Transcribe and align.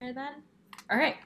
then. 0.00 0.42
All 0.90 0.98
right. 0.98 1.16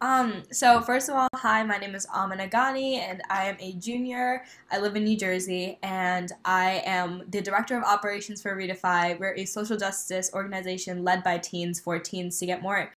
Um, 0.00 0.42
so 0.50 0.80
first 0.80 1.08
of 1.08 1.14
all, 1.14 1.28
hi, 1.34 1.62
my 1.62 1.76
name 1.76 1.94
is 1.94 2.06
Amenah 2.06 2.50
Ghani, 2.50 2.96
and 2.96 3.22
I 3.30 3.44
am 3.44 3.56
a 3.60 3.72
junior. 3.74 4.44
I 4.72 4.78
live 4.78 4.96
in 4.96 5.04
New 5.04 5.16
Jersey, 5.16 5.78
and 5.82 6.32
I 6.44 6.82
am 6.84 7.22
the 7.28 7.40
director 7.40 7.76
of 7.76 7.84
operations 7.84 8.42
for 8.42 8.56
Redefy. 8.56 9.18
We're 9.20 9.34
a 9.34 9.44
social 9.44 9.76
justice 9.76 10.30
organization 10.34 11.04
led 11.04 11.22
by 11.22 11.38
teens 11.38 11.80
for 11.80 11.98
teens 11.98 12.38
to 12.40 12.46
get 12.46 12.60
more. 12.60 12.92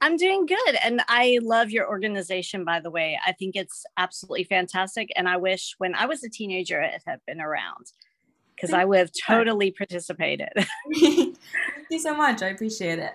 I'm 0.00 0.16
doing 0.16 0.46
good, 0.46 0.76
and 0.84 1.02
I 1.08 1.40
love 1.42 1.70
your 1.70 1.88
organization. 1.88 2.64
By 2.64 2.80
the 2.80 2.90
way, 2.90 3.18
I 3.26 3.32
think 3.32 3.56
it's 3.56 3.84
absolutely 3.96 4.44
fantastic, 4.44 5.10
and 5.16 5.28
I 5.28 5.36
wish 5.38 5.74
when 5.78 5.94
I 5.94 6.06
was 6.06 6.22
a 6.22 6.28
teenager 6.28 6.80
it 6.80 7.02
had 7.06 7.20
been 7.26 7.40
around 7.40 7.92
because 8.54 8.72
I 8.72 8.84
would 8.84 8.98
have 8.98 9.10
totally 9.26 9.72
participated. 9.72 10.52
Thank 10.94 11.36
you 11.90 11.98
so 11.98 12.14
much. 12.14 12.42
I 12.42 12.48
appreciate 12.48 12.98
it. 12.98 13.14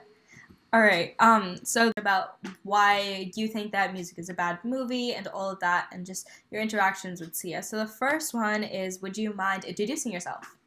All 0.73 0.81
right. 0.81 1.13
Um, 1.19 1.57
so 1.63 1.91
about 1.97 2.37
why 2.63 3.29
do 3.31 3.41
you 3.41 3.47
think 3.47 3.71
that 3.73 3.93
music 3.93 4.17
is 4.17 4.29
a 4.29 4.33
bad 4.33 4.57
movie 4.63 5.13
and 5.13 5.27
all 5.27 5.51
of 5.51 5.59
that 5.59 5.87
and 5.91 6.03
just 6.03 6.27
your 6.49 6.63
interactions 6.63 7.21
with 7.21 7.35
Sia. 7.35 7.61
So 7.61 7.77
the 7.77 7.85
first 7.85 8.33
one 8.33 8.63
is 8.63 8.99
would 8.99 9.15
you 9.15 9.35
mind 9.35 9.65
introducing 9.65 10.11
yourself? 10.11 10.57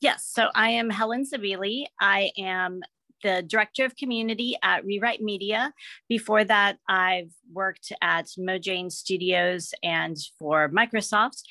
Yes. 0.00 0.28
So 0.28 0.48
I 0.56 0.70
am 0.70 0.90
Helen 0.90 1.24
Zabili. 1.24 1.84
I 2.00 2.32
am 2.36 2.80
the 3.22 3.44
director 3.46 3.84
of 3.84 3.94
community 3.94 4.56
at 4.64 4.84
Rewrite 4.84 5.22
Media. 5.22 5.72
Before 6.08 6.42
that, 6.42 6.78
I've 6.88 7.30
worked 7.52 7.92
at 8.02 8.26
Mojang 8.36 8.90
Studios 8.90 9.72
and 9.84 10.16
for 10.36 10.68
Microsoft. 10.68 11.42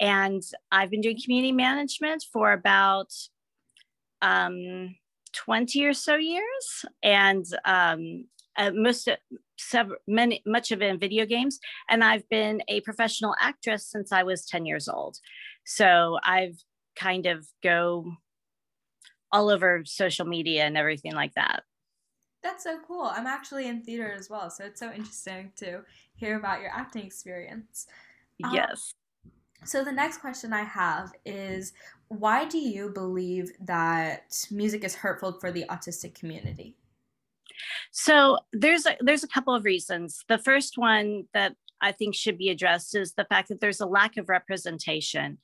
And 0.00 0.42
I've 0.72 0.90
been 0.90 1.00
doing 1.00 1.18
community 1.22 1.52
management 1.52 2.24
for 2.32 2.50
about 2.52 3.12
um, 4.20 4.96
20 5.36 5.84
or 5.84 5.92
so 5.92 6.16
years 6.16 6.84
and 7.02 7.44
um, 7.64 8.24
uh, 8.56 8.70
most 8.74 9.08
several, 9.58 9.98
many 10.06 10.42
much 10.46 10.72
of 10.72 10.82
it 10.82 10.86
in 10.86 10.98
video 10.98 11.26
games 11.26 11.58
and 11.90 12.02
i've 12.02 12.28
been 12.28 12.62
a 12.68 12.80
professional 12.82 13.34
actress 13.40 13.86
since 13.86 14.12
i 14.12 14.22
was 14.22 14.46
10 14.46 14.66
years 14.66 14.88
old. 14.88 15.18
So 15.64 16.18
i've 16.24 16.56
kind 16.96 17.26
of 17.26 17.46
go 17.62 18.06
all 19.32 19.50
over 19.50 19.82
social 19.84 20.24
media 20.24 20.64
and 20.64 20.78
everything 20.78 21.12
like 21.12 21.34
that. 21.34 21.62
That's 22.42 22.64
so 22.64 22.78
cool. 22.86 23.02
I'm 23.02 23.26
actually 23.26 23.66
in 23.66 23.82
theater 23.82 24.10
as 24.12 24.30
well 24.30 24.50
so 24.50 24.64
it's 24.64 24.80
so 24.80 24.90
interesting 24.92 25.52
to 25.56 25.82
hear 26.14 26.38
about 26.38 26.60
your 26.60 26.70
acting 26.70 27.04
experience. 27.04 27.86
Yes. 28.38 28.70
um, 28.70 29.05
so 29.64 29.82
the 29.84 29.92
next 29.92 30.18
question 30.18 30.52
i 30.52 30.62
have 30.62 31.12
is 31.24 31.72
why 32.08 32.44
do 32.44 32.58
you 32.58 32.90
believe 32.90 33.52
that 33.60 34.46
music 34.50 34.84
is 34.84 34.94
hurtful 34.94 35.32
for 35.32 35.50
the 35.50 35.64
autistic 35.68 36.14
community? 36.14 36.76
So 37.90 38.38
there's 38.52 38.86
a, 38.86 38.96
there's 39.00 39.24
a 39.24 39.28
couple 39.28 39.54
of 39.54 39.64
reasons. 39.64 40.24
The 40.28 40.38
first 40.38 40.78
one 40.78 41.24
that 41.34 41.54
I 41.80 41.92
think 41.92 42.14
should 42.14 42.38
be 42.38 42.50
addressed 42.50 42.94
is 42.94 43.14
the 43.14 43.24
fact 43.24 43.48
that 43.48 43.60
there's 43.60 43.80
a 43.80 43.86
lack 43.86 44.16
of 44.16 44.28
representation. 44.28 45.38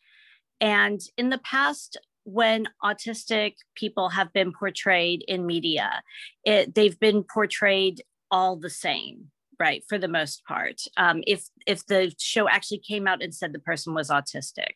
And 0.61 1.01
in 1.17 1.31
the 1.31 1.39
past, 1.39 1.99
when 2.25 2.69
autistic 2.85 3.55
people 3.75 4.11
have 4.11 4.33
been 4.33 4.53
portrayed 4.53 5.25
in 5.27 5.47
media, 5.47 6.03
it, 6.45 6.75
they've 6.75 6.99
been 7.01 7.25
portrayed 7.25 8.03
all 8.31 8.57
the 8.57 8.71
same, 8.71 9.32
right? 9.63 9.85
For 9.89 9.97
the 9.97 10.09
most 10.09 10.45
part, 10.45 10.83
um, 10.97 11.23
if 11.25 11.45
if 11.67 11.87
the 11.87 12.13
show 12.19 12.49
actually 12.49 12.79
came 12.79 13.07
out 13.07 13.23
and 13.23 13.33
said 13.33 13.53
the 13.53 13.61
person 13.71 13.95
was 13.95 14.11
autistic, 14.11 14.75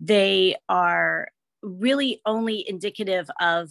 they 0.00 0.56
are 0.68 1.28
really 1.62 2.20
only 2.26 2.68
indicative 2.68 3.30
of 3.40 3.70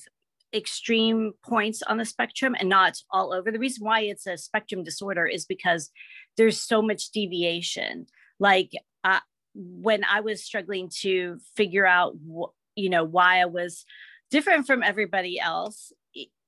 extreme 0.53 1.34
points 1.44 1.81
on 1.81 1.97
the 1.97 2.06
spectrum 2.06 2.56
and 2.58 2.70
not 2.70 2.95
all 3.12 3.34
over. 3.34 3.52
The 3.52 3.59
reason 3.59 3.86
why 3.86 4.02
it's 4.02 4.25
a 4.25 4.38
spectrum 4.38 4.84
disorder 4.86 5.25
is 5.25 5.45
because 5.45 5.92
there's 6.38 6.59
so 6.62 6.81
much 6.81 7.12
deviation. 7.12 8.08
Like 8.40 8.72
uh, 9.03 9.19
when 9.53 10.06
I 10.06 10.22
was 10.22 10.42
struggling 10.42 10.90
to 11.02 11.40
figure 11.57 11.85
out, 11.85 12.13
wh- 12.25 12.56
you 12.75 12.90
know, 12.90 13.03
why 13.03 13.41
I 13.41 13.46
was 13.46 13.84
different 14.31 14.68
from 14.68 14.84
everybody 14.84 15.40
else, 15.40 15.91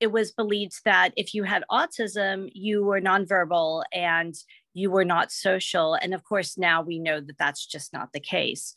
it 0.00 0.10
was 0.10 0.32
believed 0.32 0.80
that 0.84 1.12
if 1.16 1.34
you 1.34 1.44
had 1.44 1.64
autism, 1.70 2.48
you 2.52 2.84
were 2.84 3.00
nonverbal 3.00 3.82
and 3.92 4.34
you 4.72 4.90
were 4.90 5.04
not 5.04 5.30
social. 5.30 5.94
And 5.94 6.14
of 6.14 6.24
course, 6.24 6.56
now 6.56 6.82
we 6.82 6.98
know 6.98 7.20
that 7.20 7.38
that's 7.38 7.66
just 7.66 7.92
not 7.92 8.12
the 8.12 8.20
case 8.20 8.74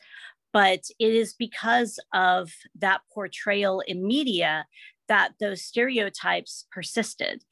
but 0.54 0.82
it 1.00 1.14
is 1.14 1.34
because 1.34 2.00
of 2.14 2.52
that 2.80 3.02
portrayal 3.14 3.82
in 3.82 4.06
media 4.06 4.66
that 5.08 5.34
those 5.40 5.62
stereotypes 5.62 6.66
persisted 6.72 7.44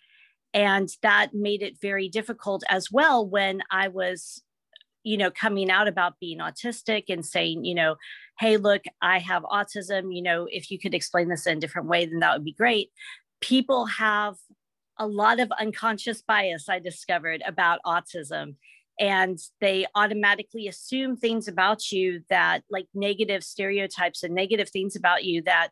and 0.54 0.90
that 1.02 1.34
made 1.34 1.62
it 1.62 1.80
very 1.81 2.10
difficult 2.10 2.64
as 2.70 2.92
well 2.92 3.28
when 3.28 3.62
i 3.72 3.88
was 3.88 4.42
you 5.04 5.18
know 5.18 5.32
coming 5.32 5.70
out 5.70 5.88
about 5.88 6.20
being 6.20 6.40
autistic 6.40 7.06
and 7.10 7.26
saying 7.26 7.64
you 7.64 7.76
know 7.76 7.96
hey 8.40 8.58
look 8.58 8.84
i 9.02 9.20
have 9.20 9.44
autism 9.44 10.14
you 10.14 10.22
know 10.22 10.48
if 10.50 10.70
you 10.72 10.80
could 10.80 10.94
explain 10.94 11.30
this 11.30 11.48
in 11.48 11.58
a 11.58 11.62
different 11.62 11.88
way 11.88 12.06
then 12.06 12.20
that 12.20 12.34
would 12.34 12.46
be 12.46 12.54
great. 12.54 12.92
People 13.42 13.86
have 13.86 14.36
a 14.98 15.08
lot 15.08 15.40
of 15.40 15.50
unconscious 15.60 16.22
bias 16.22 16.68
i 16.68 16.80
discovered 16.80 17.42
about 17.46 17.80
autism 17.86 18.56
and 19.00 19.40
they 19.62 19.86
automatically 19.96 20.68
assume 20.68 21.16
things 21.16 21.48
about 21.48 21.90
you 21.90 22.22
that 22.30 22.64
like 22.70 22.88
negative 22.94 23.44
stereotypes 23.44 24.24
and 24.24 24.36
negative 24.36 24.70
things 24.70 24.96
about 24.96 25.24
you 25.24 25.42
that 25.44 25.70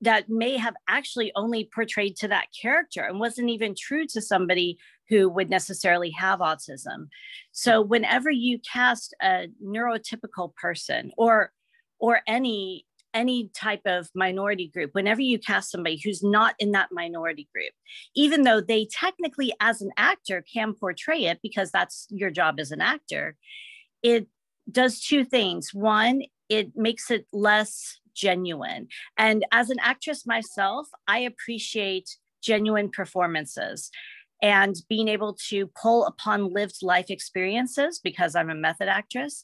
that 0.00 0.28
may 0.28 0.56
have 0.56 0.74
actually 0.88 1.32
only 1.34 1.68
portrayed 1.72 2.16
to 2.16 2.28
that 2.28 2.46
character 2.60 3.02
and 3.02 3.20
wasn't 3.20 3.48
even 3.48 3.74
true 3.74 4.06
to 4.06 4.20
somebody 4.20 4.76
who 5.10 5.28
would 5.28 5.50
necessarily 5.50 6.10
have 6.10 6.38
autism 6.40 7.08
so 7.52 7.82
whenever 7.82 8.30
you 8.30 8.58
cast 8.60 9.14
a 9.22 9.48
neurotypical 9.62 10.54
person 10.54 11.12
or 11.18 11.52
or 11.98 12.20
any 12.26 12.86
any 13.14 13.50
type 13.54 13.82
of 13.86 14.08
minority 14.14 14.68
group, 14.68 14.90
whenever 14.92 15.20
you 15.20 15.38
cast 15.38 15.70
somebody 15.70 16.00
who's 16.02 16.22
not 16.22 16.54
in 16.58 16.72
that 16.72 16.90
minority 16.92 17.48
group, 17.54 17.72
even 18.14 18.42
though 18.42 18.60
they 18.60 18.86
technically, 18.86 19.52
as 19.60 19.82
an 19.82 19.90
actor, 19.96 20.44
can 20.52 20.74
portray 20.74 21.24
it 21.24 21.40
because 21.42 21.70
that's 21.70 22.06
your 22.10 22.30
job 22.30 22.60
as 22.60 22.70
an 22.70 22.80
actor, 22.80 23.36
it 24.02 24.28
does 24.70 25.00
two 25.00 25.24
things. 25.24 25.74
One, 25.74 26.22
it 26.48 26.76
makes 26.76 27.10
it 27.10 27.26
less 27.32 27.98
genuine. 28.14 28.88
And 29.16 29.44
as 29.52 29.70
an 29.70 29.78
actress 29.80 30.26
myself, 30.26 30.88
I 31.06 31.20
appreciate 31.20 32.16
genuine 32.42 32.90
performances 32.90 33.90
and 34.42 34.76
being 34.88 35.08
able 35.08 35.36
to 35.48 35.66
pull 35.80 36.06
upon 36.06 36.52
lived 36.52 36.82
life 36.82 37.10
experiences 37.10 38.00
because 38.02 38.34
I'm 38.34 38.50
a 38.50 38.54
method 38.54 38.88
actress 38.88 39.42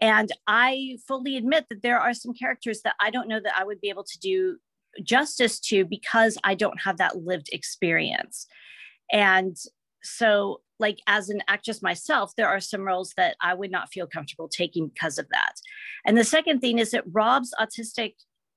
and 0.00 0.30
I 0.46 0.98
fully 1.06 1.36
admit 1.36 1.66
that 1.70 1.82
there 1.82 1.98
are 1.98 2.14
some 2.14 2.32
characters 2.32 2.82
that 2.82 2.94
I 3.00 3.10
don't 3.10 3.28
know 3.28 3.40
that 3.40 3.58
I 3.58 3.64
would 3.64 3.80
be 3.80 3.88
able 3.88 4.04
to 4.04 4.18
do 4.18 4.56
justice 5.02 5.58
to 5.60 5.84
because 5.84 6.38
I 6.44 6.54
don't 6.54 6.80
have 6.80 6.98
that 6.98 7.16
lived 7.16 7.48
experience. 7.52 8.46
And 9.10 9.56
so, 10.02 10.60
like, 10.78 10.98
as 11.08 11.28
an 11.28 11.42
actress 11.48 11.82
myself, 11.82 12.32
there 12.36 12.48
are 12.48 12.60
some 12.60 12.82
roles 12.82 13.12
that 13.16 13.36
I 13.40 13.54
would 13.54 13.72
not 13.72 13.92
feel 13.92 14.06
comfortable 14.06 14.48
taking 14.48 14.88
because 14.88 15.18
of 15.18 15.28
that. 15.30 15.54
And 16.06 16.16
the 16.16 16.24
second 16.24 16.60
thing 16.60 16.78
is 16.78 16.94
it 16.94 17.04
robs 17.10 17.52
autistic 17.60 18.14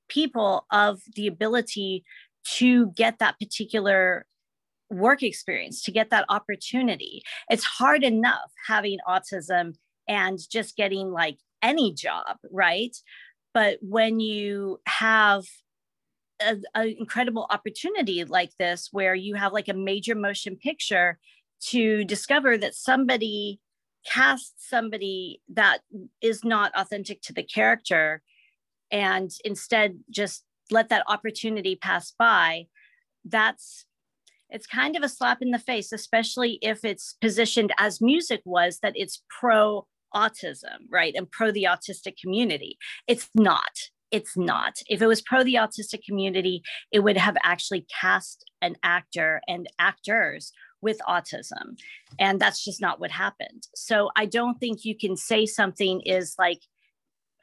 people 0.08 0.66
of 0.70 1.00
the 1.16 1.26
ability 1.26 2.04
to 2.58 2.90
get 2.92 3.18
that 3.18 3.38
particular 3.40 4.26
work 4.92 5.22
experience, 5.22 5.82
to 5.82 5.90
get 5.90 6.10
that 6.10 6.26
opportunity. 6.28 7.22
It's 7.50 7.64
hard 7.64 8.04
enough 8.04 8.52
having 8.66 8.98
autism 9.08 9.74
and 10.08 10.38
just 10.50 10.76
getting 10.76 11.10
like 11.10 11.38
any 11.62 11.92
job, 11.92 12.36
right? 12.50 12.96
But 13.54 13.78
when 13.82 14.20
you 14.20 14.80
have 14.86 15.44
an 16.40 16.64
incredible 16.76 17.46
opportunity 17.50 18.24
like 18.24 18.50
this, 18.58 18.88
where 18.92 19.14
you 19.14 19.34
have 19.34 19.52
like 19.52 19.68
a 19.68 19.74
major 19.74 20.14
motion 20.14 20.56
picture 20.56 21.18
to 21.68 22.04
discover 22.04 22.58
that 22.58 22.74
somebody 22.74 23.60
cast 24.04 24.68
somebody 24.68 25.40
that 25.52 25.78
is 26.20 26.42
not 26.42 26.72
authentic 26.74 27.22
to 27.22 27.32
the 27.32 27.42
character 27.42 28.20
and 28.90 29.30
instead 29.44 30.00
just 30.10 30.44
let 30.70 30.88
that 30.88 31.04
opportunity 31.06 31.76
pass 31.76 32.12
by, 32.18 32.66
that's 33.24 33.86
it's 34.52 34.66
kind 34.66 34.96
of 34.96 35.02
a 35.02 35.08
slap 35.08 35.40
in 35.40 35.50
the 35.50 35.58
face, 35.58 35.92
especially 35.92 36.58
if 36.62 36.84
it's 36.84 37.16
positioned 37.20 37.72
as 37.78 38.00
music 38.00 38.42
was 38.44 38.78
that 38.82 38.92
it's 38.94 39.22
pro 39.40 39.86
autism, 40.14 40.86
right? 40.90 41.14
And 41.16 41.30
pro 41.30 41.50
the 41.50 41.64
autistic 41.64 42.16
community. 42.20 42.76
It's 43.08 43.28
not. 43.34 43.88
It's 44.10 44.36
not. 44.36 44.74
If 44.88 45.00
it 45.00 45.06
was 45.06 45.22
pro 45.22 45.42
the 45.42 45.54
autistic 45.54 46.04
community, 46.06 46.62
it 46.92 47.00
would 47.00 47.16
have 47.16 47.36
actually 47.42 47.86
cast 48.00 48.44
an 48.60 48.76
actor 48.82 49.40
and 49.48 49.66
actors 49.78 50.52
with 50.82 51.00
autism. 51.08 51.78
And 52.18 52.38
that's 52.38 52.62
just 52.62 52.80
not 52.80 53.00
what 53.00 53.10
happened. 53.10 53.66
So 53.74 54.10
I 54.16 54.26
don't 54.26 54.58
think 54.58 54.84
you 54.84 54.96
can 54.96 55.16
say 55.16 55.46
something 55.46 56.02
is 56.02 56.34
like 56.38 56.60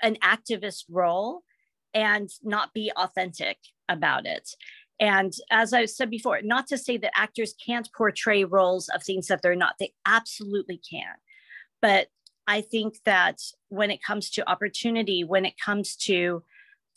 an 0.03 0.17
activist 0.23 0.83
role 0.89 1.41
and 1.93 2.29
not 2.43 2.73
be 2.73 2.91
authentic 2.95 3.57
about 3.87 4.27
it. 4.27 4.47
And 4.99 5.33
as 5.49 5.73
I 5.73 5.85
said 5.85 6.09
before, 6.09 6.41
not 6.43 6.67
to 6.67 6.77
say 6.77 6.97
that 6.97 7.17
actors 7.17 7.55
can't 7.65 7.89
portray 7.95 8.43
roles 8.43 8.89
of 8.89 9.03
things 9.03 9.27
that 9.27 9.41
they're 9.41 9.55
not, 9.55 9.75
they 9.79 9.93
absolutely 10.05 10.81
can. 10.89 11.15
But 11.81 12.07
I 12.47 12.61
think 12.61 12.97
that 13.05 13.39
when 13.69 13.91
it 13.91 14.03
comes 14.03 14.29
to 14.31 14.49
opportunity, 14.49 15.23
when 15.23 15.45
it 15.45 15.53
comes 15.63 15.95
to 15.97 16.43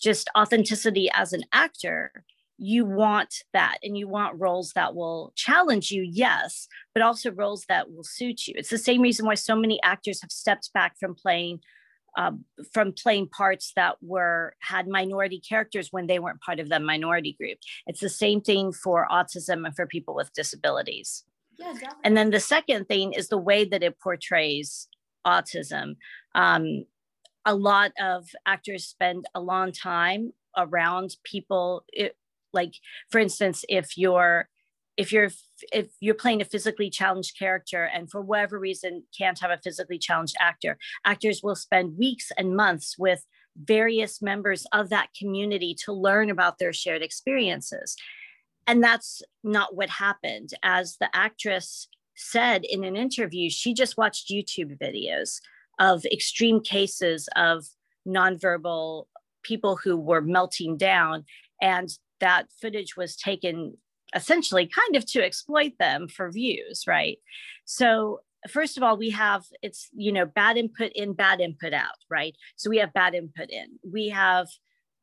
just 0.02 0.28
authenticity 0.36 1.08
as 1.14 1.32
an 1.32 1.44
actor, 1.52 2.24
you 2.58 2.84
want 2.84 3.42
that 3.52 3.78
and 3.82 3.96
you 3.96 4.08
want 4.08 4.40
roles 4.40 4.72
that 4.74 4.94
will 4.94 5.32
challenge 5.36 5.90
you, 5.90 6.02
yes, 6.02 6.68
but 6.94 7.02
also 7.02 7.30
roles 7.30 7.64
that 7.68 7.92
will 7.92 8.04
suit 8.04 8.46
you. 8.46 8.54
It's 8.56 8.70
the 8.70 8.78
same 8.78 9.00
reason 9.00 9.26
why 9.26 9.34
so 9.34 9.54
many 9.56 9.80
actors 9.82 10.20
have 10.22 10.30
stepped 10.30 10.72
back 10.72 10.98
from 10.98 11.14
playing 11.14 11.60
um, 12.18 12.44
from 12.72 12.92
playing 12.92 13.28
parts 13.28 13.72
that 13.76 13.96
were 14.02 14.54
had 14.60 14.86
minority 14.86 15.40
characters 15.40 15.88
when 15.90 16.06
they 16.06 16.18
weren't 16.18 16.40
part 16.40 16.60
of 16.60 16.68
the 16.68 16.80
minority 16.80 17.34
group. 17.38 17.58
It's 17.86 18.00
the 18.00 18.08
same 18.08 18.40
thing 18.40 18.72
for 18.72 19.06
autism 19.10 19.64
and 19.66 19.74
for 19.74 19.86
people 19.86 20.14
with 20.14 20.32
disabilities. 20.32 21.24
Yeah, 21.58 21.74
and 22.04 22.16
then 22.16 22.30
the 22.30 22.40
second 22.40 22.86
thing 22.86 23.12
is 23.12 23.28
the 23.28 23.38
way 23.38 23.64
that 23.64 23.82
it 23.82 23.98
portrays 24.00 24.88
autism. 25.26 25.96
Um, 26.34 26.84
a 27.44 27.54
lot 27.54 27.92
of 28.00 28.28
actors 28.46 28.86
spend 28.86 29.26
a 29.34 29.40
long 29.40 29.72
time 29.72 30.32
around 30.56 31.16
people 31.24 31.84
it, 31.92 32.16
like 32.52 32.74
for 33.10 33.18
instance 33.18 33.64
if 33.68 33.96
you're 33.96 34.48
if 34.96 35.12
you're 35.12 35.30
if 35.72 35.88
you're 36.00 36.14
playing 36.14 36.42
a 36.42 36.44
physically 36.44 36.90
challenged 36.90 37.38
character 37.38 37.84
and 37.84 38.10
for 38.10 38.20
whatever 38.20 38.58
reason 38.58 39.02
can't 39.16 39.40
have 39.40 39.50
a 39.50 39.58
physically 39.58 39.98
challenged 39.98 40.36
actor 40.38 40.76
actors 41.04 41.42
will 41.42 41.56
spend 41.56 41.96
weeks 41.96 42.30
and 42.36 42.56
months 42.56 42.98
with 42.98 43.24
various 43.56 44.20
members 44.22 44.66
of 44.72 44.90
that 44.90 45.08
community 45.18 45.74
to 45.74 45.92
learn 45.92 46.30
about 46.30 46.58
their 46.58 46.72
shared 46.72 47.02
experiences. 47.02 47.96
And 48.66 48.82
that's 48.82 49.22
not 49.44 49.76
what 49.76 49.90
happened. 49.90 50.54
As 50.62 50.96
the 50.96 51.14
actress 51.14 51.88
said 52.14 52.64
in 52.64 52.84
an 52.84 52.96
interview 52.96 53.48
she 53.48 53.72
just 53.72 53.96
watched 53.96 54.28
youtube 54.28 54.78
videos 54.78 55.40
of 55.78 56.04
extreme 56.06 56.60
cases 56.60 57.28
of 57.36 57.64
nonverbal 58.06 59.06
people 59.42 59.76
who 59.76 59.96
were 59.96 60.20
melting 60.20 60.76
down 60.76 61.24
and 61.60 61.98
that 62.20 62.46
footage 62.60 62.96
was 62.96 63.16
taken 63.16 63.76
essentially 64.14 64.66
kind 64.66 64.96
of 64.96 65.06
to 65.06 65.24
exploit 65.24 65.72
them 65.78 66.08
for 66.08 66.30
views 66.30 66.84
right? 66.86 67.18
So 67.64 68.20
first 68.50 68.76
of 68.76 68.82
all 68.82 68.96
we 68.96 69.10
have 69.10 69.44
it's 69.62 69.88
you 69.94 70.12
know 70.12 70.26
bad 70.26 70.56
input 70.56 70.92
in 70.94 71.12
bad 71.12 71.40
input 71.40 71.72
out 71.72 71.98
right? 72.10 72.34
So 72.56 72.70
we 72.70 72.78
have 72.78 72.92
bad 72.92 73.14
input 73.14 73.50
in. 73.50 73.78
We 73.84 74.08
have 74.08 74.48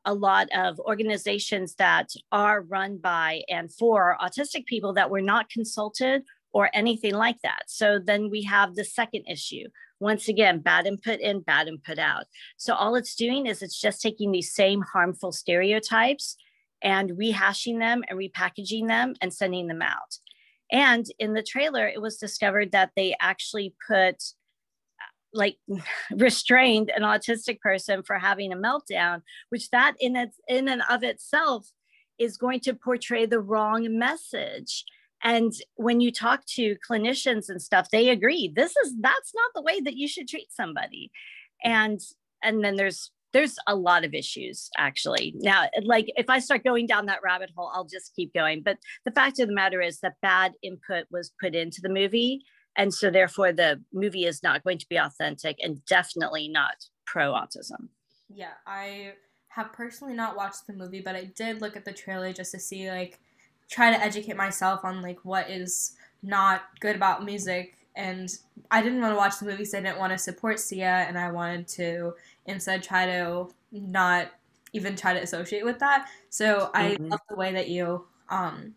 a 0.04 0.14
lot 0.14 0.48
of 0.54 0.78
organizations 0.80 1.74
that 1.74 2.08
are 2.32 2.62
run 2.62 2.96
by 2.98 3.42
and 3.48 3.72
for 3.72 4.16
autistic 4.20 4.64
people 4.66 4.94
that 4.94 5.10
were 5.10 5.20
not 5.20 5.50
consulted 5.50 6.22
or 6.52 6.70
anything 6.74 7.14
like 7.14 7.36
that. 7.42 7.62
So 7.66 7.98
then 7.98 8.30
we 8.30 8.42
have 8.42 8.74
the 8.74 8.84
second 8.84 9.24
issue. 9.28 9.68
Once 10.00 10.28
again 10.28 10.60
bad 10.60 10.86
input 10.86 11.20
in 11.20 11.40
bad 11.40 11.68
input 11.68 11.98
out. 11.98 12.24
So 12.56 12.74
all 12.74 12.94
it's 12.94 13.14
doing 13.14 13.46
is 13.46 13.62
it's 13.62 13.78
just 13.78 14.00
taking 14.00 14.32
these 14.32 14.54
same 14.54 14.80
harmful 14.80 15.30
stereotypes 15.30 16.36
and 16.82 17.10
rehashing 17.10 17.78
them 17.78 18.02
and 18.08 18.18
repackaging 18.18 18.88
them 18.88 19.14
and 19.20 19.32
sending 19.32 19.66
them 19.66 19.82
out. 19.82 20.18
And 20.72 21.06
in 21.18 21.34
the 21.34 21.42
trailer, 21.42 21.86
it 21.86 22.00
was 22.00 22.16
discovered 22.16 22.72
that 22.72 22.90
they 22.96 23.14
actually 23.20 23.74
put 23.86 24.22
like 25.32 25.58
restrained 26.16 26.90
an 26.90 27.02
autistic 27.02 27.60
person 27.60 28.02
for 28.02 28.18
having 28.18 28.52
a 28.52 28.56
meltdown, 28.56 29.22
which 29.50 29.70
that 29.70 29.94
in 30.00 30.16
its 30.16 30.38
in 30.48 30.68
and 30.68 30.82
of 30.88 31.02
itself 31.02 31.70
is 32.18 32.36
going 32.36 32.60
to 32.60 32.74
portray 32.74 33.26
the 33.26 33.40
wrong 33.40 33.98
message. 33.98 34.84
And 35.22 35.52
when 35.74 36.00
you 36.00 36.10
talk 36.10 36.44
to 36.54 36.76
clinicians 36.88 37.48
and 37.48 37.60
stuff, 37.60 37.90
they 37.90 38.08
agree 38.08 38.52
this 38.54 38.74
is 38.84 38.94
that's 39.00 39.32
not 39.34 39.50
the 39.54 39.62
way 39.62 39.80
that 39.80 39.96
you 39.96 40.08
should 40.08 40.28
treat 40.28 40.52
somebody. 40.52 41.10
And 41.64 42.00
and 42.42 42.64
then 42.64 42.76
there's 42.76 43.10
there's 43.32 43.56
a 43.66 43.74
lot 43.74 44.04
of 44.04 44.14
issues 44.14 44.70
actually. 44.78 45.34
Now 45.36 45.68
like 45.82 46.06
if 46.16 46.28
i 46.28 46.38
start 46.38 46.64
going 46.64 46.86
down 46.86 47.06
that 47.06 47.20
rabbit 47.24 47.50
hole 47.56 47.70
i'll 47.74 47.84
just 47.84 48.14
keep 48.14 48.32
going. 48.34 48.62
But 48.62 48.78
the 49.04 49.12
fact 49.12 49.38
of 49.38 49.48
the 49.48 49.54
matter 49.54 49.80
is 49.80 50.00
that 50.00 50.14
bad 50.22 50.52
input 50.62 51.06
was 51.10 51.32
put 51.40 51.54
into 51.54 51.80
the 51.82 51.88
movie 51.88 52.42
and 52.76 52.94
so 52.94 53.10
therefore 53.10 53.52
the 53.52 53.82
movie 53.92 54.24
is 54.24 54.42
not 54.42 54.62
going 54.64 54.78
to 54.78 54.88
be 54.88 54.96
authentic 54.96 55.56
and 55.62 55.84
definitely 55.86 56.48
not 56.48 56.86
pro 57.06 57.32
autism 57.32 57.88
yeah 58.32 58.52
i 58.66 59.12
have 59.48 59.72
personally 59.72 60.14
not 60.14 60.36
watched 60.36 60.66
the 60.66 60.72
movie 60.72 61.00
but 61.00 61.16
i 61.16 61.24
did 61.24 61.60
look 61.60 61.76
at 61.76 61.84
the 61.84 61.92
trailer 61.92 62.32
just 62.32 62.52
to 62.52 62.58
see 62.58 62.90
like 62.90 63.18
try 63.68 63.90
to 63.90 64.02
educate 64.02 64.36
myself 64.36 64.84
on 64.84 65.02
like 65.02 65.18
what 65.24 65.48
is 65.50 65.96
not 66.22 66.62
good 66.80 66.96
about 66.96 67.24
music 67.24 67.76
and 68.00 68.34
I 68.70 68.82
didn't 68.82 69.00
want 69.02 69.12
to 69.12 69.16
watch 69.16 69.38
the 69.38 69.44
movie 69.44 69.58
because 69.58 69.74
I 69.74 69.80
didn't 69.80 69.98
want 69.98 70.12
to 70.12 70.18
support 70.18 70.58
Sia, 70.58 71.04
and 71.06 71.18
I 71.18 71.30
wanted 71.30 71.68
to 71.68 72.14
instead 72.46 72.82
try 72.82 73.04
to 73.06 73.48
not 73.70 74.28
even 74.72 74.96
try 74.96 75.12
to 75.12 75.22
associate 75.22 75.64
with 75.64 75.78
that. 75.80 76.08
So 76.30 76.70
I 76.74 76.92
mm-hmm. 76.92 77.08
love 77.08 77.20
the 77.28 77.36
way 77.36 77.52
that 77.52 77.68
you, 77.68 78.06
um, 78.30 78.74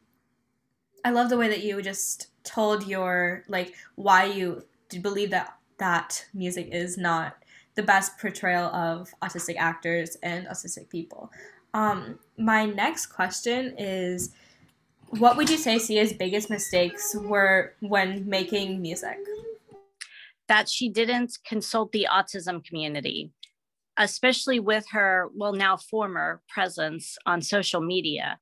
I 1.06 1.12
love 1.12 1.30
the 1.30 1.38
way 1.38 1.48
that 1.48 1.64
you 1.64 1.82
just 1.82 2.28
told 2.44 2.86
your 2.86 3.44
like 3.48 3.74
why 3.96 4.26
you 4.26 4.66
believe 5.02 5.30
that 5.32 5.56
that 5.78 6.26
music 6.34 6.70
is 6.72 6.98
not 6.98 7.38
the 7.76 7.84
best 7.84 8.20
portrayal 8.20 8.66
of 8.66 9.14
autistic 9.22 9.56
actors 9.58 10.18
and 10.22 10.48
autistic 10.48 10.90
people. 10.90 11.32
Um, 11.74 12.20
my 12.38 12.66
next 12.66 13.08
question 13.08 13.74
is 13.78 14.32
what 15.20 15.38
would 15.38 15.50
you 15.50 15.58
say 15.58 15.78
Sia's 15.78 16.14
biggest 16.14 16.50
mistakes 16.50 17.16
were 17.16 17.74
when 17.82 18.28
making 18.28 18.82
music? 18.82 19.18
That 20.48 20.68
she 20.70 20.90
didn't 20.90 21.38
consult 21.48 21.92
the 21.92 22.08
autism 22.12 22.64
community, 22.64 23.32
especially 23.98 24.60
with 24.60 24.86
her, 24.92 25.30
well, 25.36 25.54
now 25.54 25.78
former 25.78 26.42
presence 26.50 27.18
on 27.26 27.42
social 27.42 27.82
media. 27.82 28.40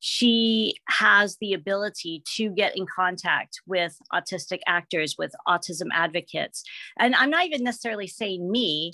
She 0.00 0.74
has 0.88 1.36
the 1.40 1.52
ability 1.52 2.22
to 2.36 2.50
get 2.50 2.76
in 2.76 2.86
contact 2.86 3.60
with 3.66 3.96
autistic 4.12 4.60
actors, 4.66 5.16
with 5.18 5.32
autism 5.46 5.88
advocates. 5.92 6.64
And 6.98 7.14
I'm 7.14 7.30
not 7.30 7.46
even 7.46 7.64
necessarily 7.64 8.06
saying 8.06 8.50
me, 8.50 8.92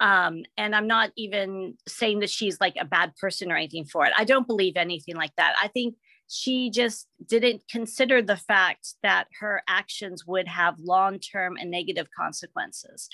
um, 0.00 0.42
and 0.58 0.74
I'm 0.74 0.86
not 0.86 1.12
even 1.16 1.78
saying 1.86 2.20
that 2.20 2.30
she's 2.30 2.60
like 2.60 2.74
a 2.78 2.84
bad 2.84 3.14
person 3.16 3.50
or 3.50 3.56
anything 3.56 3.84
for 3.84 4.04
it. 4.04 4.12
I 4.18 4.24
don't 4.24 4.46
believe 4.46 4.76
anything 4.76 5.16
like 5.16 5.34
that. 5.36 5.54
I 5.62 5.68
think 5.68 5.94
she 6.28 6.70
just 6.70 7.08
didn't 7.26 7.62
consider 7.68 8.22
the 8.22 8.36
fact 8.36 8.94
that 9.02 9.28
her 9.40 9.62
actions 9.68 10.26
would 10.26 10.48
have 10.48 10.78
long 10.78 11.18
term 11.18 11.56
and 11.60 11.70
negative 11.70 12.08
consequences. 12.16 13.08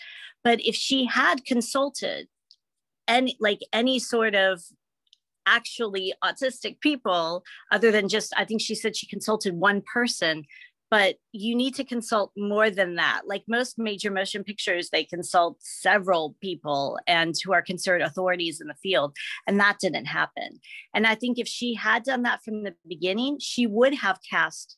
But 0.44 0.60
if 0.60 0.74
she 0.74 1.06
had 1.06 1.44
consulted 1.44 2.28
any, 3.08 3.36
like 3.40 3.60
any 3.72 3.98
sort 3.98 4.34
of 4.34 4.62
actually 5.46 6.14
autistic 6.22 6.80
people, 6.80 7.42
other 7.72 7.90
than 7.90 8.08
just, 8.08 8.32
I 8.36 8.44
think 8.44 8.60
she 8.60 8.74
said 8.74 8.96
she 8.96 9.06
consulted 9.06 9.54
one 9.54 9.82
person, 9.82 10.44
but 10.90 11.16
you 11.32 11.54
need 11.54 11.74
to 11.76 11.84
consult 11.84 12.32
more 12.36 12.68
than 12.68 12.96
that. 12.96 13.22
Like 13.26 13.44
most 13.46 13.78
major 13.78 14.10
motion 14.10 14.42
pictures, 14.42 14.90
they 14.90 15.04
consult 15.04 15.58
several 15.60 16.36
people 16.40 16.98
and 17.06 17.34
who 17.44 17.52
are 17.52 17.62
considered 17.62 18.02
authorities 18.02 18.60
in 18.60 18.66
the 18.66 18.74
field, 18.74 19.16
and 19.46 19.60
that 19.60 19.78
didn't 19.80 20.06
happen. 20.06 20.60
And 20.94 21.06
I 21.06 21.14
think 21.14 21.38
if 21.38 21.46
she 21.46 21.74
had 21.74 22.02
done 22.02 22.22
that 22.22 22.42
from 22.42 22.64
the 22.64 22.74
beginning, 22.88 23.38
she 23.40 23.66
would 23.66 23.94
have 23.94 24.18
cast 24.28 24.76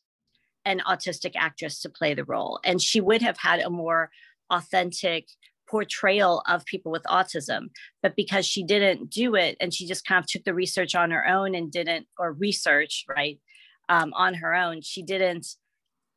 an 0.64 0.80
autistic 0.86 1.32
actress 1.34 1.80
to 1.80 1.88
play 1.88 2.14
the 2.14 2.24
role, 2.24 2.60
and 2.62 2.80
she 2.80 3.00
would 3.00 3.22
have 3.22 3.38
had 3.38 3.60
a 3.60 3.70
more 3.70 4.10
authentic 4.50 5.28
portrayal 5.68 6.42
of 6.46 6.66
people 6.66 6.92
with 6.92 7.02
autism. 7.04 7.68
But 8.02 8.14
because 8.14 8.44
she 8.44 8.62
didn't 8.62 9.08
do 9.08 9.34
it 9.34 9.56
and 9.58 9.72
she 9.72 9.86
just 9.86 10.06
kind 10.06 10.22
of 10.22 10.28
took 10.28 10.44
the 10.44 10.52
research 10.52 10.94
on 10.94 11.10
her 11.10 11.26
own 11.26 11.54
and 11.54 11.72
didn't, 11.72 12.06
or 12.18 12.32
research, 12.32 13.06
right, 13.08 13.40
um, 13.88 14.12
on 14.14 14.34
her 14.34 14.54
own, 14.54 14.82
she 14.82 15.02
didn't 15.02 15.46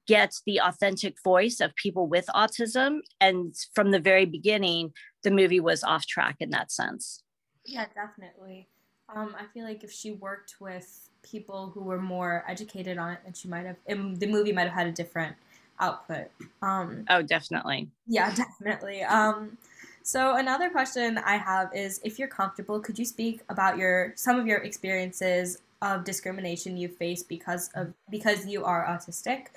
get 0.07 0.33
the 0.45 0.61
authentic 0.61 1.15
voice 1.23 1.59
of 1.59 1.75
people 1.75 2.07
with 2.07 2.25
autism. 2.35 2.99
And 3.19 3.55
from 3.73 3.91
the 3.91 3.99
very 3.99 4.25
beginning, 4.25 4.93
the 5.23 5.31
movie 5.31 5.59
was 5.59 5.83
off 5.83 6.05
track 6.05 6.37
in 6.39 6.51
that 6.51 6.71
sense. 6.71 7.23
Yeah, 7.65 7.85
definitely. 7.93 8.67
Um, 9.13 9.35
I 9.39 9.45
feel 9.53 9.65
like 9.65 9.83
if 9.83 9.91
she 9.91 10.11
worked 10.11 10.55
with 10.59 11.09
people 11.23 11.71
who 11.73 11.81
were 11.81 12.01
more 12.01 12.43
educated 12.47 12.97
on 12.97 13.13
it, 13.13 13.19
then 13.23 13.33
she 13.33 13.47
might 13.47 13.65
have, 13.65 13.77
the 13.87 14.27
movie 14.27 14.51
might 14.51 14.63
have 14.63 14.73
had 14.73 14.87
a 14.87 14.91
different 14.91 15.35
output. 15.79 16.27
Um, 16.61 17.05
oh, 17.09 17.21
definitely. 17.21 17.89
Yeah, 18.07 18.33
definitely. 18.61 19.03
Um, 19.03 19.57
so 20.03 20.35
another 20.37 20.69
question 20.69 21.17
I 21.17 21.37
have 21.37 21.71
is, 21.73 21.99
if 22.03 22.19
you're 22.19 22.27
comfortable, 22.27 22.79
could 22.79 22.99
you 22.99 23.05
speak 23.05 23.41
about 23.49 23.77
your 23.77 24.13
some 24.15 24.39
of 24.39 24.45
your 24.45 24.59
experiences 24.59 25.61
of 25.81 26.03
discrimination 26.03 26.77
you 26.77 26.87
faced 26.87 27.27
because 27.27 27.69
of 27.73 27.91
because 28.11 28.45
you 28.45 28.63
are 28.63 28.85
autistic? 28.85 29.47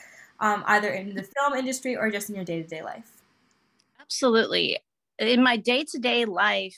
Um, 0.40 0.64
either 0.66 0.90
in 0.90 1.14
the 1.14 1.22
film 1.22 1.54
industry 1.54 1.96
or 1.96 2.10
just 2.10 2.28
in 2.28 2.36
your 2.36 2.44
day 2.44 2.62
to 2.62 2.68
day 2.68 2.82
life? 2.82 3.10
Absolutely. 4.00 4.78
In 5.18 5.42
my 5.42 5.56
day 5.56 5.84
to 5.84 5.98
day 5.98 6.24
life, 6.24 6.76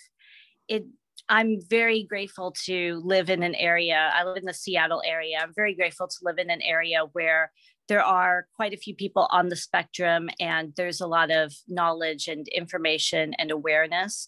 it 0.69 0.85
I'm 1.29 1.61
very 1.61 2.03
grateful 2.03 2.53
to 2.65 3.01
live 3.05 3.31
in 3.31 3.45
an 3.45 3.55
area. 3.55 4.11
I 4.13 4.25
live 4.25 4.39
in 4.39 4.47
the 4.47 4.55
Seattle 4.55 5.03
area. 5.07 5.39
I'm 5.41 5.55
very 5.55 5.75
grateful 5.75 6.09
to 6.09 6.17
live 6.23 6.39
in 6.39 6.51
an 6.51 6.61
area 6.61 7.03
where 7.13 7.53
there 7.89 8.03
are 8.03 8.47
quite 8.57 8.73
a 8.73 8.77
few 8.77 8.97
people 8.97 9.29
on 9.31 9.49
the 9.49 9.57
spectrum 9.57 10.29
and 10.41 10.73
there's 10.77 11.01
a 11.01 11.07
lot 11.07 11.31
of 11.31 11.53
knowledge 11.69 12.27
and 12.27 12.49
information 12.49 13.35
and 13.39 13.51
awareness. 13.51 14.27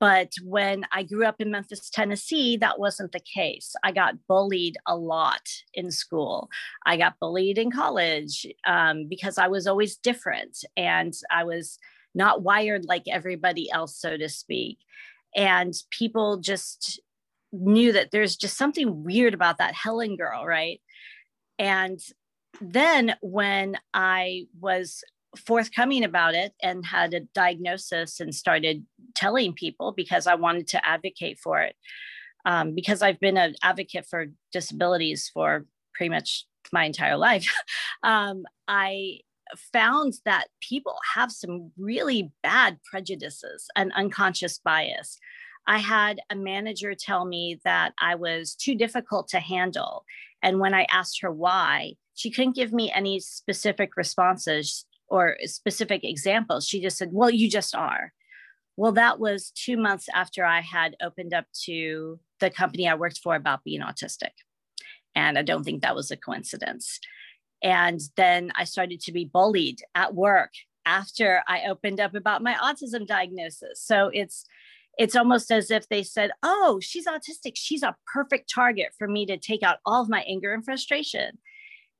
But 0.00 0.32
when 0.42 0.84
I 0.92 1.02
grew 1.02 1.24
up 1.24 1.40
in 1.40 1.50
Memphis, 1.50 1.88
Tennessee, 1.88 2.56
that 2.58 2.78
wasn't 2.78 3.12
the 3.12 3.20
case. 3.20 3.74
I 3.84 3.92
got 3.92 4.26
bullied 4.28 4.76
a 4.86 4.96
lot 4.96 5.48
in 5.72 5.90
school. 5.90 6.50
I 6.84 6.96
got 6.96 7.18
bullied 7.20 7.58
in 7.58 7.70
college 7.70 8.46
um, 8.66 9.06
because 9.08 9.38
I 9.38 9.48
was 9.48 9.66
always 9.66 9.96
different 9.96 10.58
and 10.76 11.14
I 11.30 11.44
was 11.44 11.78
not 12.14 12.42
wired 12.42 12.84
like 12.84 13.04
everybody 13.08 13.70
else, 13.70 13.96
so 13.96 14.16
to 14.16 14.28
speak. 14.28 14.78
And 15.34 15.74
people 15.90 16.38
just 16.38 17.00
knew 17.52 17.92
that 17.92 18.10
there's 18.10 18.36
just 18.36 18.56
something 18.56 19.04
weird 19.04 19.34
about 19.34 19.58
that 19.58 19.74
Helen 19.74 20.16
girl, 20.16 20.44
right? 20.44 20.80
And 21.58 22.00
then 22.60 23.16
when 23.20 23.78
I 23.92 24.46
was 24.60 25.02
forthcoming 25.38 26.04
about 26.04 26.34
it 26.34 26.52
and 26.62 26.84
had 26.84 27.14
a 27.14 27.20
diagnosis 27.20 28.20
and 28.20 28.34
started 28.34 28.84
telling 29.14 29.52
people 29.52 29.92
because 29.92 30.26
I 30.26 30.34
wanted 30.34 30.68
to 30.68 30.86
advocate 30.86 31.38
for 31.38 31.60
it. 31.60 31.76
Um, 32.46 32.74
because 32.74 33.00
I've 33.00 33.20
been 33.20 33.38
an 33.38 33.54
advocate 33.62 34.06
for 34.06 34.26
disabilities 34.52 35.30
for 35.32 35.64
pretty 35.94 36.10
much 36.10 36.46
my 36.72 36.84
entire 36.84 37.16
life, 37.16 37.50
um, 38.02 38.44
I 38.68 39.20
found 39.72 40.14
that 40.24 40.48
people 40.60 40.96
have 41.14 41.30
some 41.30 41.70
really 41.78 42.32
bad 42.42 42.78
prejudices 42.90 43.66
and 43.76 43.92
unconscious 43.94 44.58
bias. 44.58 45.18
I 45.66 45.78
had 45.78 46.20
a 46.30 46.36
manager 46.36 46.94
tell 46.94 47.24
me 47.24 47.60
that 47.64 47.94
I 48.00 48.16
was 48.16 48.54
too 48.54 48.74
difficult 48.74 49.28
to 49.28 49.40
handle. 49.40 50.04
And 50.42 50.60
when 50.60 50.74
I 50.74 50.86
asked 50.90 51.22
her 51.22 51.32
why, 51.32 51.94
she 52.14 52.30
couldn't 52.30 52.56
give 52.56 52.72
me 52.72 52.92
any 52.92 53.20
specific 53.20 53.96
responses 53.96 54.84
or 55.08 55.36
specific 55.44 56.04
examples. 56.04 56.66
She 56.66 56.80
just 56.80 56.96
said, 56.98 57.10
Well, 57.12 57.30
you 57.30 57.50
just 57.50 57.74
are. 57.74 58.12
Well, 58.76 58.92
that 58.92 59.20
was 59.20 59.52
two 59.54 59.76
months 59.76 60.08
after 60.12 60.44
I 60.44 60.60
had 60.60 60.96
opened 61.00 61.32
up 61.32 61.46
to 61.64 62.18
the 62.40 62.50
company 62.50 62.88
I 62.88 62.94
worked 62.94 63.18
for 63.18 63.36
about 63.36 63.62
being 63.62 63.80
autistic. 63.80 64.32
And 65.14 65.38
I 65.38 65.42
don't 65.42 65.62
think 65.62 65.82
that 65.82 65.94
was 65.94 66.10
a 66.10 66.16
coincidence. 66.16 66.98
And 67.62 68.00
then 68.16 68.52
I 68.56 68.64
started 68.64 69.00
to 69.02 69.12
be 69.12 69.24
bullied 69.24 69.80
at 69.94 70.14
work 70.14 70.50
after 70.86 71.42
I 71.48 71.64
opened 71.68 72.00
up 72.00 72.14
about 72.14 72.42
my 72.42 72.54
autism 72.54 73.06
diagnosis. 73.06 73.80
So 73.80 74.10
it's 74.12 74.44
it's 74.96 75.16
almost 75.16 75.50
as 75.50 75.72
if 75.72 75.88
they 75.88 76.02
said, 76.04 76.30
"Oh, 76.42 76.78
she's 76.80 77.06
autistic. 77.06 77.52
She's 77.54 77.82
a 77.82 77.96
perfect 78.12 78.52
target 78.52 78.92
for 78.96 79.08
me 79.08 79.26
to 79.26 79.36
take 79.36 79.62
out 79.62 79.78
all 79.84 80.02
of 80.02 80.08
my 80.08 80.22
anger 80.22 80.52
and 80.52 80.64
frustration." 80.64 81.38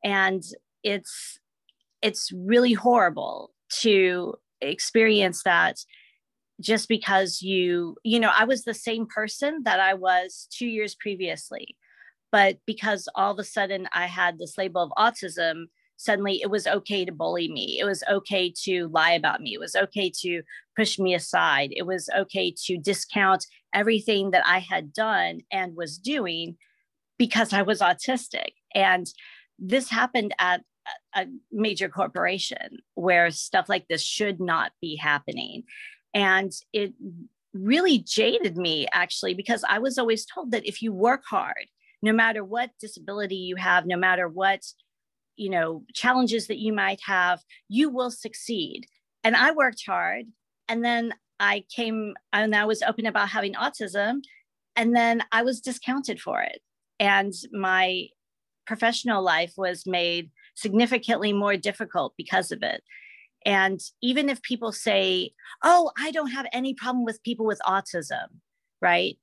And 0.04 0.44
it's 0.82 1.40
it's 2.04 2.30
really 2.32 2.74
horrible 2.74 3.50
to 3.80 4.34
experience 4.60 5.42
that 5.42 5.78
just 6.60 6.88
because 6.88 7.42
you 7.42 7.96
you 8.04 8.20
know 8.20 8.30
i 8.36 8.44
was 8.44 8.62
the 8.62 8.74
same 8.74 9.06
person 9.06 9.62
that 9.64 9.80
i 9.80 9.94
was 9.94 10.46
two 10.52 10.66
years 10.66 10.94
previously 10.94 11.76
but 12.30 12.58
because 12.66 13.08
all 13.16 13.32
of 13.32 13.38
a 13.38 13.44
sudden 13.44 13.88
i 13.92 14.06
had 14.06 14.38
this 14.38 14.56
label 14.56 14.82
of 14.82 14.92
autism 14.96 15.64
suddenly 15.96 16.40
it 16.42 16.50
was 16.50 16.66
okay 16.66 17.04
to 17.04 17.12
bully 17.12 17.50
me. 17.50 17.78
It 17.80 17.84
was 17.84 18.02
okay 18.10 18.52
to 18.64 18.88
lie 18.88 19.12
about 19.12 19.40
me. 19.40 19.54
It 19.54 19.60
was 19.60 19.76
okay 19.76 20.10
to 20.22 20.42
push 20.76 20.98
me 20.98 21.14
aside. 21.14 21.70
It 21.72 21.86
was 21.86 22.10
okay 22.16 22.52
to 22.64 22.76
discount 22.76 23.46
everything 23.72 24.30
that 24.30 24.44
i 24.46 24.58
had 24.58 24.92
done 24.92 25.40
and 25.50 25.76
was 25.76 25.98
doing 25.98 26.56
because 27.18 27.52
i 27.52 27.62
was 27.62 27.80
autistic. 27.80 28.52
And 28.74 29.06
this 29.58 29.88
happened 29.88 30.34
at 30.38 30.62
a 31.14 31.26
major 31.52 31.88
corporation 31.88 32.78
where 32.94 33.30
stuff 33.30 33.68
like 33.68 33.86
this 33.88 34.02
should 34.02 34.40
not 34.40 34.72
be 34.80 34.96
happening. 34.96 35.64
And 36.12 36.52
it 36.72 36.92
really 37.52 37.98
jaded 37.98 38.56
me 38.56 38.86
actually, 38.92 39.34
because 39.34 39.64
I 39.68 39.78
was 39.78 39.98
always 39.98 40.26
told 40.26 40.50
that 40.50 40.66
if 40.66 40.82
you 40.82 40.92
work 40.92 41.22
hard, 41.28 41.66
no 42.02 42.12
matter 42.12 42.44
what 42.44 42.70
disability 42.80 43.36
you 43.36 43.56
have, 43.56 43.86
no 43.86 43.96
matter 43.96 44.28
what 44.28 44.62
you 45.36 45.50
know 45.50 45.82
challenges 45.92 46.46
that 46.46 46.58
you 46.58 46.72
might 46.72 47.00
have 47.04 47.40
you 47.68 47.90
will 47.90 48.10
succeed 48.10 48.86
and 49.22 49.34
i 49.36 49.50
worked 49.50 49.82
hard 49.86 50.26
and 50.68 50.84
then 50.84 51.12
i 51.40 51.64
came 51.74 52.14
and 52.32 52.54
i 52.54 52.64
was 52.64 52.82
open 52.82 53.06
about 53.06 53.28
having 53.28 53.54
autism 53.54 54.20
and 54.76 54.94
then 54.94 55.22
i 55.32 55.42
was 55.42 55.60
discounted 55.60 56.20
for 56.20 56.40
it 56.40 56.60
and 57.00 57.32
my 57.52 58.06
professional 58.66 59.22
life 59.22 59.52
was 59.56 59.84
made 59.86 60.30
significantly 60.54 61.32
more 61.32 61.56
difficult 61.56 62.14
because 62.16 62.52
of 62.52 62.62
it. 62.62 62.82
And 63.44 63.80
even 64.00 64.28
if 64.28 64.42
people 64.42 64.72
say, 64.72 65.32
oh, 65.62 65.90
I 65.98 66.10
don't 66.10 66.30
have 66.30 66.46
any 66.52 66.74
problem 66.74 67.04
with 67.04 67.22
people 67.22 67.44
with 67.44 67.60
autism, 67.66 68.26
right? 68.80 69.18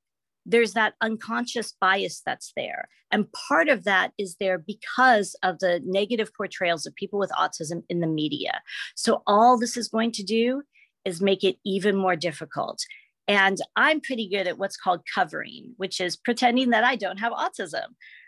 There's 0.45 0.73
that 0.73 0.93
unconscious 1.01 1.73
bias 1.79 2.21
that's 2.25 2.51
there. 2.55 2.87
And 3.11 3.31
part 3.31 3.67
of 3.67 3.83
that 3.83 4.11
is 4.17 4.37
there 4.39 4.57
because 4.57 5.35
of 5.43 5.59
the 5.59 5.81
negative 5.83 6.31
portrayals 6.35 6.85
of 6.85 6.95
people 6.95 7.19
with 7.19 7.31
autism 7.31 7.83
in 7.89 7.99
the 7.99 8.07
media. 8.07 8.61
So, 8.95 9.21
all 9.27 9.57
this 9.57 9.75
is 9.75 9.87
going 9.87 10.13
to 10.13 10.23
do 10.23 10.63
is 11.03 11.21
make 11.21 11.43
it 11.43 11.57
even 11.65 11.95
more 11.95 12.15
difficult. 12.15 12.79
And 13.27 13.57
I'm 13.75 14.01
pretty 14.01 14.29
good 14.29 14.47
at 14.47 14.57
what's 14.57 14.77
called 14.77 15.01
covering, 15.13 15.73
which 15.77 15.99
is 16.01 16.17
pretending 16.17 16.71
that 16.71 16.83
I 16.83 16.95
don't 16.95 17.19
have 17.19 17.33
autism, 17.33 17.85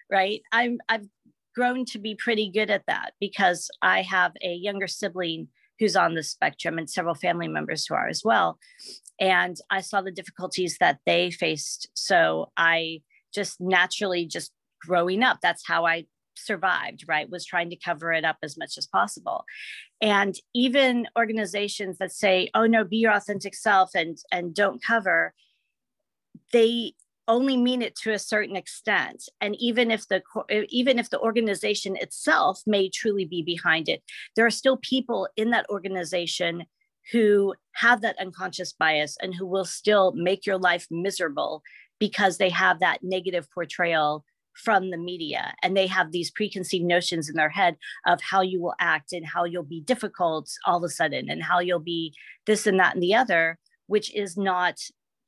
right? 0.09 0.41
I'm, 0.51 0.79
I've 0.89 1.07
grown 1.55 1.85
to 1.85 1.99
be 1.99 2.15
pretty 2.15 2.49
good 2.49 2.69
at 2.69 2.85
that 2.87 3.13
because 3.19 3.69
I 3.81 4.01
have 4.01 4.33
a 4.41 4.53
younger 4.53 4.87
sibling 4.87 5.47
who's 5.79 5.95
on 5.95 6.15
the 6.15 6.23
spectrum 6.23 6.77
and 6.77 6.89
several 6.89 7.15
family 7.15 7.47
members 7.47 7.85
who 7.85 7.95
are 7.95 8.07
as 8.07 8.23
well. 8.23 8.59
And 9.19 9.57
I 9.69 9.81
saw 9.81 10.01
the 10.01 10.11
difficulties 10.11 10.77
that 10.79 10.99
they 11.05 11.31
faced. 11.31 11.89
So 11.93 12.51
I 12.57 13.01
just 13.33 13.59
naturally, 13.59 14.25
just 14.25 14.51
growing 14.81 15.23
up, 15.23 15.39
that's 15.41 15.67
how 15.67 15.85
I 15.85 16.05
survived, 16.35 17.05
right? 17.07 17.29
Was 17.29 17.45
trying 17.45 17.69
to 17.69 17.75
cover 17.75 18.11
it 18.11 18.25
up 18.25 18.37
as 18.43 18.57
much 18.57 18.77
as 18.77 18.87
possible. 18.87 19.45
And 20.01 20.35
even 20.53 21.07
organizations 21.17 21.97
that 21.97 22.11
say, 22.11 22.49
oh 22.53 22.65
no, 22.65 22.83
be 22.83 22.97
your 22.97 23.13
authentic 23.13 23.55
self 23.55 23.91
and, 23.95 24.17
and 24.31 24.53
don't 24.53 24.83
cover, 24.83 25.33
they 26.51 26.93
only 27.27 27.57
mean 27.57 27.81
it 27.81 27.95
to 27.95 28.11
a 28.11 28.19
certain 28.19 28.55
extent. 28.55 29.29
And 29.41 29.55
even 29.59 29.91
if 29.91 30.07
the 30.07 30.21
even 30.69 30.99
if 30.99 31.09
the 31.09 31.19
organization 31.19 31.95
itself 31.97 32.61
may 32.65 32.89
truly 32.89 33.25
be 33.25 33.41
behind 33.41 33.89
it 33.89 34.03
there 34.35 34.45
are 34.45 34.51
still 34.51 34.77
people 34.77 35.27
in 35.35 35.51
that 35.51 35.65
organization 35.69 36.63
who 37.11 37.53
have 37.73 38.01
that 38.01 38.19
unconscious 38.19 38.73
bias 38.73 39.17
and 39.21 39.35
who 39.35 39.45
will 39.45 39.65
still 39.65 40.13
make 40.13 40.45
your 40.45 40.57
life 40.57 40.87
miserable 40.89 41.61
because 41.99 42.37
they 42.37 42.49
have 42.49 42.79
that 42.79 42.99
negative 43.03 43.47
portrayal 43.53 44.23
from 44.53 44.91
the 44.91 44.97
media. 44.97 45.53
And 45.63 45.75
they 45.75 45.87
have 45.87 46.11
these 46.11 46.31
preconceived 46.31 46.85
notions 46.85 47.27
in 47.27 47.35
their 47.35 47.49
head 47.49 47.75
of 48.05 48.21
how 48.21 48.41
you 48.41 48.61
will 48.61 48.75
act 48.79 49.11
and 49.11 49.25
how 49.25 49.45
you'll 49.45 49.63
be 49.63 49.81
difficult 49.81 50.49
all 50.65 50.77
of 50.77 50.83
a 50.83 50.89
sudden 50.89 51.29
and 51.29 51.41
how 51.41 51.59
you'll 51.59 51.79
be 51.79 52.13
this 52.45 52.67
and 52.67 52.79
that 52.79 52.93
and 52.93 53.03
the 53.03 53.15
other 53.15 53.57
which 53.87 54.13
is 54.15 54.37
not 54.37 54.79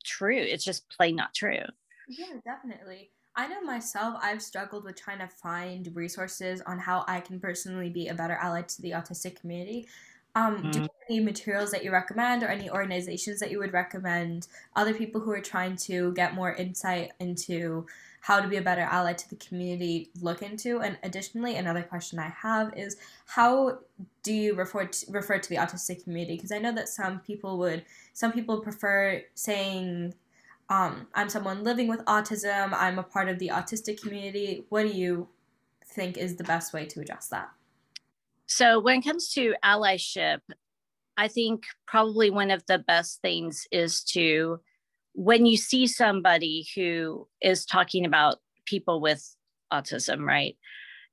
true. 0.04 0.38
It's 0.38 0.64
just 0.64 0.88
plain 0.88 1.16
not 1.16 1.34
true 1.34 1.64
yeah, 2.08 2.34
definitely. 2.44 3.10
I 3.34 3.48
know 3.48 3.60
myself, 3.60 4.18
I've 4.22 4.40
struggled 4.40 4.84
with 4.84 4.96
trying 4.96 5.18
to 5.18 5.28
find 5.28 5.90
resources 5.94 6.62
on 6.62 6.78
how 6.78 7.04
I 7.06 7.20
can 7.20 7.38
personally 7.38 7.90
be 7.90 8.08
a 8.08 8.14
better 8.14 8.34
ally 8.34 8.62
to 8.62 8.82
the 8.82 8.92
autistic 8.92 9.38
community. 9.38 9.86
Um, 10.34 10.56
mm-hmm. 10.56 10.70
Do 10.70 10.78
you 10.78 10.82
have 10.82 10.90
any 11.10 11.20
materials 11.20 11.70
that 11.70 11.84
you 11.84 11.92
recommend 11.92 12.42
or 12.42 12.48
any 12.48 12.70
organizations 12.70 13.40
that 13.40 13.50
you 13.50 13.58
would 13.58 13.72
recommend 13.72 14.48
other 14.74 14.94
people 14.94 15.20
who 15.20 15.30
are 15.32 15.40
trying 15.40 15.76
to 15.76 16.12
get 16.12 16.34
more 16.34 16.54
insight 16.54 17.12
into 17.20 17.86
how 18.20 18.40
to 18.40 18.48
be 18.48 18.56
a 18.56 18.62
better 18.62 18.82
ally 18.82 19.12
to 19.12 19.28
the 19.30 19.36
community 19.36 20.10
look 20.20 20.42
into? 20.42 20.80
And 20.80 20.98
additionally, 21.02 21.56
another 21.56 21.82
question 21.82 22.18
I 22.18 22.28
have 22.28 22.72
is 22.76 22.96
how 23.26 23.78
do 24.22 24.32
you 24.32 24.54
refer 24.54 24.86
to, 24.86 25.06
refer 25.10 25.38
to 25.38 25.48
the 25.48 25.56
autistic 25.56 26.04
community? 26.04 26.36
Because 26.36 26.52
I 26.52 26.58
know 26.58 26.72
that 26.72 26.88
some 26.88 27.20
people 27.20 27.58
would, 27.58 27.84
some 28.12 28.32
people 28.32 28.60
prefer 28.60 29.22
saying 29.34 30.14
um, 30.68 31.06
I'm 31.14 31.28
someone 31.28 31.62
living 31.62 31.88
with 31.88 32.04
autism, 32.06 32.72
I'm 32.72 32.98
a 32.98 33.02
part 33.02 33.28
of 33.28 33.38
the 33.38 33.48
autistic 33.48 34.00
community. 34.00 34.64
What 34.68 34.82
do 34.82 34.88
you 34.88 35.28
think 35.86 36.16
is 36.16 36.36
the 36.36 36.44
best 36.44 36.72
way 36.72 36.86
to 36.86 37.00
address 37.00 37.28
that? 37.28 37.50
So, 38.46 38.80
when 38.80 38.98
it 38.98 39.04
comes 39.04 39.28
to 39.34 39.54
allyship, 39.64 40.40
I 41.16 41.28
think 41.28 41.64
probably 41.86 42.30
one 42.30 42.50
of 42.50 42.64
the 42.66 42.78
best 42.78 43.20
things 43.22 43.66
is 43.70 44.02
to, 44.12 44.60
when 45.14 45.46
you 45.46 45.56
see 45.56 45.86
somebody 45.86 46.66
who 46.74 47.26
is 47.40 47.64
talking 47.64 48.04
about 48.04 48.36
people 48.66 49.00
with 49.00 49.34
autism, 49.72 50.26
right? 50.26 50.56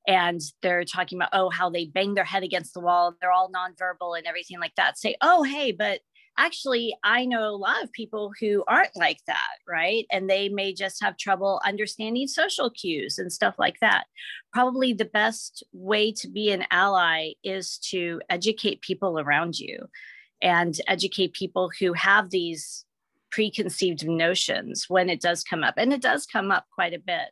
And 0.08 0.42
they're 0.62 0.84
talking 0.84 1.18
about, 1.18 1.30
oh, 1.32 1.50
how 1.50 1.70
they 1.70 1.86
bang 1.86 2.14
their 2.14 2.26
head 2.26 2.44
against 2.44 2.74
the 2.74 2.82
wall, 2.82 3.16
they're 3.22 3.32
all 3.32 3.52
nonverbal 3.52 4.18
and 4.18 4.28
everything 4.28 4.60
like 4.60 4.76
that. 4.76 4.98
Say, 4.98 5.16
oh, 5.22 5.44
hey, 5.44 5.72
but 5.72 6.02
actually, 6.38 6.96
I 7.04 7.26
know 7.26 7.44
a 7.44 7.56
lot 7.56 7.84
of 7.84 7.92
people 7.92 8.32
who 8.40 8.64
aren't 8.68 8.96
like 8.96 9.20
that, 9.28 9.52
right? 9.68 10.06
And 10.12 10.30
they 10.30 10.50
may 10.50 10.74
just 10.74 11.02
have 11.04 11.18
trouble 11.18 11.62
understanding 11.66 12.28
social 12.28 12.70
cues 12.70 13.18
and 13.18 13.32
stuff 13.32 13.56
like 13.58 13.80
that. 13.82 14.06
Probably 14.52 14.94
the 14.94 15.06
best 15.06 15.64
way 15.74 16.12
to 16.14 16.28
be 16.28 16.52
an 16.52 16.66
ally 16.72 17.32
is 17.44 17.78
to 17.90 18.22
educate 18.30 18.82
people 18.82 19.20
around 19.20 19.60
you 19.60 19.88
and 20.42 20.80
educate 20.88 21.34
people 21.34 21.72
who 21.80 21.94
have 21.94 22.30
these 22.30 22.86
preconceived 23.32 24.08
notions 24.08 24.86
when 24.88 25.10
it 25.10 25.22
does 25.22 25.44
come 25.44 25.64
up. 25.64 25.76
And 25.78 25.94
it 25.94 26.02
does 26.02 26.26
come 26.26 26.52
up 26.52 26.66
quite 26.74 26.94
a 26.94 27.00
bit. 27.00 27.30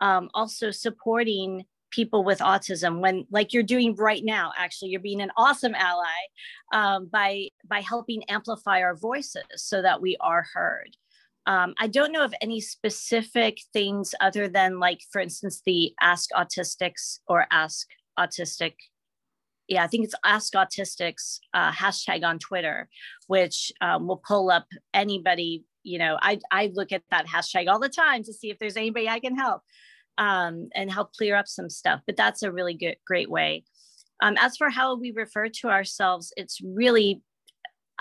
Um, 0.00 0.30
also, 0.32 0.70
supporting 0.70 1.64
people 1.90 2.24
with 2.24 2.38
autism 2.38 3.00
when 3.00 3.26
like 3.30 3.52
you're 3.52 3.62
doing 3.62 3.94
right 3.96 4.24
now 4.24 4.52
actually 4.56 4.90
you're 4.90 5.00
being 5.00 5.20
an 5.20 5.30
awesome 5.36 5.74
ally 5.74 6.04
um, 6.72 7.08
by 7.10 7.48
by 7.66 7.80
helping 7.80 8.22
amplify 8.24 8.80
our 8.82 8.96
voices 8.96 9.42
so 9.56 9.82
that 9.82 10.00
we 10.00 10.16
are 10.20 10.46
heard. 10.54 10.96
Um, 11.46 11.74
i 11.78 11.86
don't 11.86 12.12
know 12.12 12.24
of 12.24 12.34
any 12.42 12.60
specific 12.60 13.58
things 13.72 14.14
other 14.20 14.48
than 14.48 14.78
like 14.78 15.00
for 15.10 15.20
instance 15.20 15.62
the 15.64 15.94
ask 16.00 16.28
autistics 16.36 17.20
or 17.26 17.46
ask 17.50 17.86
autistic. 18.18 18.74
Yeah 19.66 19.82
i 19.82 19.86
think 19.86 20.04
it's 20.04 20.14
ask 20.24 20.52
autistics 20.52 21.38
uh, 21.54 21.72
hashtag 21.72 22.22
on 22.24 22.38
twitter 22.38 22.88
which 23.28 23.72
um, 23.80 24.06
will 24.06 24.22
pull 24.28 24.50
up 24.50 24.66
anybody 24.92 25.64
you 25.84 25.98
know 25.98 26.18
I, 26.20 26.38
I 26.50 26.70
look 26.74 26.92
at 26.92 27.02
that 27.10 27.26
hashtag 27.26 27.68
all 27.68 27.78
the 27.78 27.88
time 27.88 28.22
to 28.24 28.32
see 28.32 28.50
if 28.50 28.58
there's 28.58 28.76
anybody 28.76 29.08
i 29.08 29.20
can 29.20 29.36
help 29.36 29.62
um, 30.18 30.68
and 30.74 30.90
help 30.90 31.12
clear 31.14 31.36
up 31.36 31.48
some 31.48 31.70
stuff. 31.70 32.00
But 32.06 32.16
that's 32.16 32.42
a 32.42 32.52
really 32.52 32.74
good, 32.74 32.96
great 33.06 33.30
way. 33.30 33.64
Um, 34.20 34.36
as 34.38 34.56
for 34.56 34.68
how 34.68 34.96
we 34.96 35.12
refer 35.12 35.48
to 35.48 35.68
ourselves, 35.68 36.32
it's 36.36 36.60
really 36.60 37.22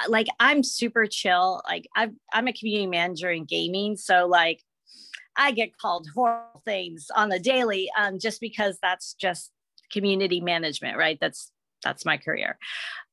like 0.07 0.27
I'm 0.39 0.63
super 0.63 1.05
chill. 1.07 1.61
Like 1.67 1.87
i 1.95 2.09
am 2.33 2.47
a 2.47 2.53
community 2.53 2.87
manager 2.87 3.31
in 3.31 3.45
gaming, 3.45 3.95
so 3.95 4.27
like 4.27 4.61
I 5.35 5.51
get 5.51 5.77
called 5.77 6.07
horrible 6.15 6.61
things 6.65 7.07
on 7.15 7.29
the 7.29 7.39
daily, 7.39 7.89
um, 7.97 8.19
just 8.19 8.41
because 8.41 8.79
that's 8.81 9.13
just 9.13 9.51
community 9.91 10.41
management, 10.41 10.97
right? 10.97 11.17
That's 11.21 11.51
that's 11.83 12.05
my 12.05 12.17
career. 12.17 12.57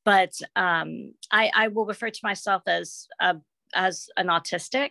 But 0.04 0.32
um, 0.56 1.12
I, 1.30 1.50
I 1.54 1.68
will 1.68 1.86
refer 1.86 2.10
to 2.10 2.20
myself 2.22 2.62
as 2.66 3.06
a, 3.20 3.36
as 3.74 4.08
an 4.16 4.28
autistic. 4.28 4.90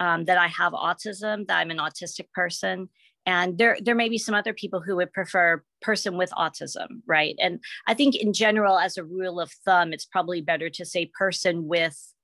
Um, 0.00 0.24
that 0.24 0.36
I 0.36 0.48
have 0.48 0.72
autism, 0.72 1.46
that 1.46 1.58
I'm 1.58 1.70
an 1.70 1.76
autistic 1.76 2.28
person, 2.34 2.88
and 3.26 3.58
there 3.58 3.76
there 3.82 3.94
may 3.94 4.08
be 4.08 4.18
some 4.18 4.34
other 4.34 4.52
people 4.52 4.80
who 4.80 4.96
would 4.96 5.12
prefer 5.12 5.62
person 5.80 6.16
with 6.16 6.30
autism 6.30 7.00
right? 7.06 7.36
And 7.40 7.60
i 7.86 7.94
think 7.94 8.14
in 8.14 8.32
general 8.32 8.78
as 8.78 8.96
a 8.96 9.04
rule 9.04 9.40
of 9.40 9.50
thumb 9.64 9.92
it's 9.92 10.04
probably 10.04 10.40
better 10.40 10.70
to 10.70 10.84
say 10.84 11.10
person 11.18 11.68
with 11.68 12.14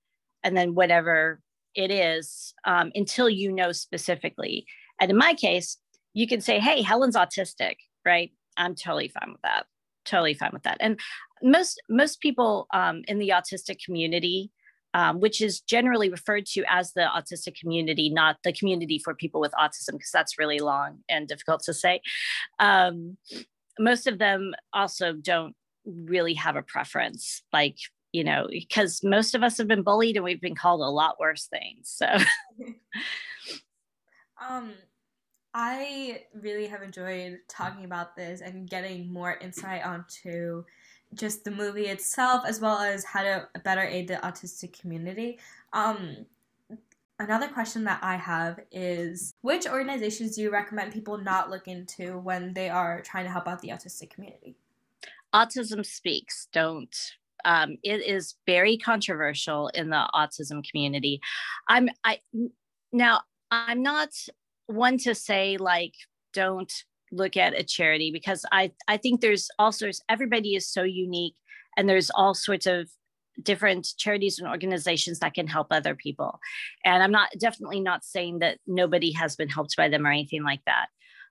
and 0.43 0.57
then 0.57 0.75
whatever 0.75 1.41
it 1.75 1.91
is 1.91 2.55
um, 2.65 2.91
until 2.95 3.29
you 3.29 3.53
know 3.53 3.73
specifically. 3.73 4.67
And 5.01 5.11
in 5.11 5.17
my 5.17 5.35
case 5.35 5.77
you 6.15 6.27
can 6.27 6.41
say 6.41 6.59
hey 6.59 6.83
helen's 6.83 7.17
autistic 7.17 7.77
right? 8.05 8.33
I'm 8.57 8.75
totally 8.75 9.09
fine 9.09 9.33
with 9.33 9.43
that 9.43 9.67
totally 10.09 10.35
fine 10.35 10.51
with 10.53 10.63
that. 10.65 10.79
And 10.81 10.99
most 11.43 11.81
most 11.89 12.21
people 12.21 12.67
um, 12.73 13.03
in 13.07 13.19
the 13.19 13.31
autistic 13.31 13.83
community 13.85 14.51
um, 14.99 15.21
which 15.21 15.41
is 15.41 15.61
generally 15.61 16.11
referred 16.11 16.45
to 16.45 16.65
as 16.69 16.93
the 16.93 17.07
autistic 17.17 17.57
community, 17.57 18.11
not 18.11 18.37
the 18.43 18.53
community 18.53 18.99
for 18.99 19.15
people 19.15 19.41
with 19.41 19.53
autism, 19.53 19.93
because 19.93 20.11
that's 20.13 20.41
really 20.41 20.59
long 20.59 20.99
and 21.09 21.29
difficult 21.29 21.63
to 21.63 21.73
say. 21.73 22.01
Um, 22.59 23.17
most 23.79 24.09
of 24.09 24.19
them 24.19 24.55
also 24.73 25.13
don't 25.13 25.55
really 25.87 26.35
have 26.35 26.57
a 26.57 26.63
preference, 26.63 27.43
like, 27.53 27.77
you 28.11 28.25
know, 28.25 28.49
because 28.51 29.05
most 29.05 29.37
of 29.37 29.45
us 29.45 29.57
have 29.59 29.69
been 29.69 29.85
bullied 29.85 30.17
and 30.17 30.25
we've 30.25 30.41
been 30.41 30.57
called 30.57 30.81
a 30.81 30.91
lot 30.91 31.21
worse 31.21 31.47
things. 31.47 31.95
So, 31.95 32.07
um, 34.51 34.73
I 35.61 36.23
really 36.41 36.69
have 36.69 36.83
enjoyed 36.83 37.41
talking 37.49 37.85
about 37.85 38.15
this 38.15 38.43
and 38.43 38.71
getting 38.71 39.13
more 39.13 39.39
insight 39.39 39.85
onto 39.85 40.63
just 41.15 41.43
the 41.43 41.51
movie 41.51 41.87
itself 41.87 42.45
as 42.47 42.61
well 42.61 42.79
as 42.79 43.05
how 43.05 43.23
to 43.25 43.49
better 43.65 43.83
aid 43.83 44.07
the 44.07 44.19
autistic 44.19 44.79
community. 44.81 45.41
Um, 45.73 46.27
another 47.19 47.49
question 47.49 47.83
that 47.85 47.99
I 48.05 48.15
have 48.15 48.61
is 48.71 49.35
which 49.41 49.67
organizations 49.67 50.37
do 50.37 50.43
you 50.43 50.53
recommend 50.53 50.93
people 50.93 51.19
not 51.19 51.51
look 51.51 51.67
into 51.67 52.19
when 52.19 52.55
they 52.55 52.69
are 52.69 53.01
trying 53.01 53.25
to 53.25 53.31
help 53.33 53.49
out 53.49 53.61
the 53.61 53.71
autistic 53.71 54.11
community? 54.11 54.55
Autism 55.35 55.85
Speaks. 55.85 56.47
Don't. 56.53 56.97
Um, 57.45 57.79
it 57.83 58.07
is 58.07 58.37
very 58.47 58.79
controversial 58.79 59.69
in 59.75 59.91
the 59.91 60.09
autism 60.15 60.63
community. 60.71 61.21
I'm 61.67 61.89
I 62.05 62.21
now 62.93 63.23
I'm 63.51 63.83
not 63.83 64.11
one 64.69 64.99
to 64.99 65.15
say 65.15 65.57
like 65.57 65.95
don't 66.33 66.73
look 67.11 67.37
at 67.37 67.59
a 67.59 67.65
charity 67.65 68.11
because 68.13 68.45
I 68.53 68.73
I 68.87 68.97
think 68.99 69.21
there's 69.21 69.49
also 69.59 69.91
everybody 70.09 70.55
is 70.55 70.69
so 70.69 70.83
unique 70.83 71.35
and 71.77 71.89
there's 71.89 72.11
all 72.11 72.35
sorts 72.35 72.67
of 72.67 72.89
different 73.43 73.89
charities 73.97 74.39
and 74.39 74.49
organizations 74.49 75.21
that 75.21 75.35
can 75.35 75.47
help 75.47 75.69
other 75.71 75.95
people. 75.95 76.41
And 76.85 77.03
I'm 77.03 77.13
not 77.13 77.31
definitely 77.39 77.81
not 77.81 78.05
saying 78.05 78.41
that 78.41 78.59
nobody 78.67 79.13
has 79.13 79.37
been 79.37 79.49
helped 79.49 79.77
by 79.77 79.89
them 79.89 80.07
or 80.07 80.11
anything 80.11 80.43
like 80.43 80.61
that. 80.67 80.87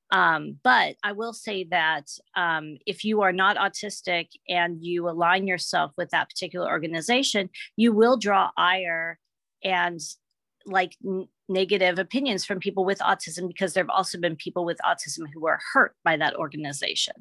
Um, 0.10 0.58
but 0.64 0.96
I 1.04 1.12
will 1.12 1.34
say 1.34 1.66
that 1.66 2.06
um, 2.36 2.78
if 2.86 3.04
you 3.04 3.22
are 3.22 3.34
not 3.34 3.58
autistic 3.58 4.28
and 4.48 4.82
you 4.82 5.10
align 5.10 5.48
yourself 5.48 5.92
with 5.98 6.12
that 6.12 6.30
particular 6.30 6.68
organization, 6.68 7.50
you 7.76 7.92
will 7.92 8.16
draw 8.16 8.52
ire 8.56 9.20
and 9.64 10.00
like 10.66 10.96
negative 11.50 12.00
opinions 12.00 12.46
from 12.46 12.60
people 12.60 12.86
with 12.86 13.00
autism 13.00 13.48
because 13.48 13.74
there 13.74 13.84
have 13.84 13.90
also 13.90 14.20
been 14.20 14.36
people 14.36 14.66
with 14.66 14.78
autism 14.86 15.24
who 15.34 15.42
were 15.42 15.60
hurt 15.74 15.96
by 16.04 16.18
that 16.18 16.36
organization. 16.36 17.14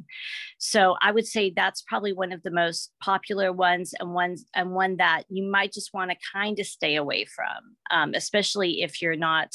So 0.59 0.97
I 1.01 1.13
would 1.13 1.27
say 1.27 1.51
that's 1.51 1.83
probably 1.83 2.13
one 2.13 2.33
of 2.33 2.43
the 2.43 2.51
most 2.51 2.93
popular 3.03 3.53
ones 3.53 3.95
and 3.99 4.15
ones 4.15 4.45
and 4.55 4.73
one 4.73 4.97
that 4.97 5.25
you 5.29 5.49
might 5.49 5.73
just 5.73 5.95
want 5.95 6.11
to 6.11 6.17
kind 6.33 6.59
of 6.59 6.67
stay 6.67 6.97
away 6.97 7.25
from, 7.25 7.77
um, 7.91 8.15
especially 8.15 8.83
if 8.83 9.01
you're 9.01 9.17
not 9.17 9.55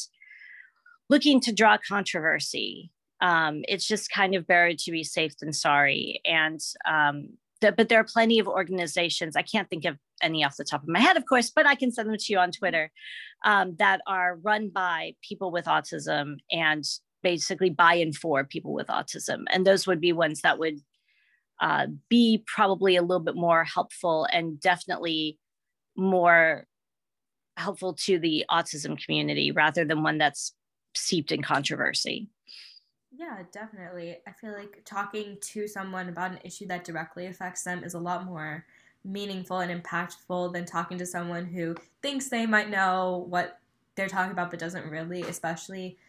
looking 1.10 1.41
to 1.41 1.53
draw 1.53 1.77
controversy. 1.77 2.91
Um, 3.19 3.62
it's 3.67 3.88
just 3.88 4.12
kind 4.12 4.34
of 4.34 4.47
better 4.47 4.73
to 4.73 4.91
be 4.91 5.03
safe 5.03 5.38
than 5.38 5.53
sorry. 5.53 6.21
And 6.25 6.60
um, 6.89 7.38
but 7.62 7.89
there 7.89 8.00
are 8.00 8.04
plenty 8.04 8.39
of 8.39 8.47
organizations. 8.47 9.36
I 9.36 9.43
can't 9.43 9.69
think 9.69 9.86
of 9.86 9.97
any 10.21 10.43
off 10.43 10.58
the 10.58 10.63
top 10.63 10.84
of 10.84 10.89
my 10.89 11.00
head, 11.00 11.17
of 11.17 11.26
course, 11.26 11.50
but 11.50 11.67
I 11.67 11.76
can 11.76 11.91
send 11.91 12.10
them 12.10 12.17
to 12.17 12.34
you 12.34 12.39
on 12.39 12.52
Twitter 12.52 12.91
um, 13.45 13.76
that 13.78 14.02
are 14.08 14.38
run 14.41 14.69
by 14.69 15.13
people 15.21 15.52
with 15.52 15.65
autism 15.65 16.38
and 16.52 16.84
basically 17.24 17.69
by 17.69 17.95
and 17.95 18.15
for 18.15 18.43
people 18.43 18.74
with 18.74 18.88
autism. 18.88 19.43
And 19.52 19.65
those 19.65 19.86
would 19.86 20.02
be 20.02 20.13
ones 20.13 20.41
that 20.41 20.60
would 20.60 20.80
uh, 21.62 21.88
be 22.10 22.43
probably 22.47 22.95
a 22.95 23.04
little 23.04 23.24
bit 23.24 23.36
more 23.36 23.63
helpful 23.63 24.28
and 24.32 24.60
definitely 24.60 25.38
more 25.95 26.65
helpful 27.58 27.93
to 27.93 28.17
the 28.17 28.45
autism 28.50 29.04
community 29.04 29.52
rather 29.52 29.86
than 29.86 30.02
one 30.04 30.17
that's 30.17 30.54
seeped 30.95 31.32
in 31.32 31.41
controversy. 31.41 32.30
Yeah, 33.21 33.43
definitely. 33.51 34.17
I 34.25 34.31
feel 34.31 34.51
like 34.53 34.81
talking 34.84 35.38
to 35.41 35.67
someone 35.67 36.10
about 36.10 36.31
an 36.31 36.39
issue 36.43 36.65
that 36.65 36.84
directly 36.84 37.27
affects 37.27 37.63
them 37.63 37.84
is 37.84 37.93
a 37.93 37.99
lot 37.99 38.25
more 38.25 38.65
meaningful 39.05 39.60
and 39.60 39.84
impactful 39.84 40.51
than 40.53 40.65
talking 40.65 40.97
to 40.97 41.05
someone 41.05 41.45
who 41.45 41.75
thinks 42.01 42.29
they 42.29 42.47
might 42.47 42.71
know 42.71 43.27
what 43.29 43.60
they're 43.93 44.07
talking 44.07 44.31
about 44.31 44.49
but 44.49 44.60
doesn't 44.60 44.89
really, 44.89 45.21
especially 45.21 45.99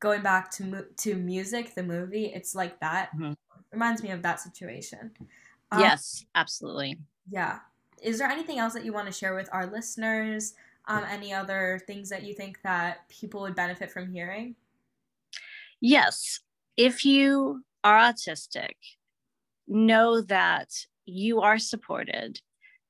going 0.00 0.22
back 0.22 0.50
to 0.52 0.64
mu- 0.64 0.86
to 0.96 1.14
music, 1.14 1.74
the 1.74 1.82
movie, 1.82 2.32
it's 2.34 2.54
like 2.54 2.80
that. 2.80 3.10
Mm-hmm. 3.14 3.34
Reminds 3.70 4.02
me 4.02 4.10
of 4.10 4.22
that 4.22 4.40
situation. 4.40 5.10
Um, 5.72 5.80
yes, 5.80 6.24
absolutely. 6.34 6.96
Yeah. 7.30 7.58
Is 8.02 8.18
there 8.18 8.30
anything 8.30 8.58
else 8.58 8.72
that 8.72 8.86
you 8.86 8.94
want 8.94 9.08
to 9.08 9.12
share 9.12 9.34
with 9.34 9.50
our 9.52 9.66
listeners? 9.66 10.54
Um, 10.86 11.04
any 11.06 11.34
other 11.34 11.82
things 11.86 12.08
that 12.08 12.22
you 12.22 12.32
think 12.32 12.62
that 12.62 13.06
people 13.10 13.42
would 13.42 13.54
benefit 13.54 13.90
from 13.90 14.10
hearing? 14.10 14.54
Yes. 15.86 16.40
If 16.78 17.04
you 17.04 17.62
are 17.84 17.98
autistic, 17.98 18.72
know 19.68 20.22
that 20.22 20.70
you 21.04 21.42
are 21.42 21.58
supported, 21.58 22.40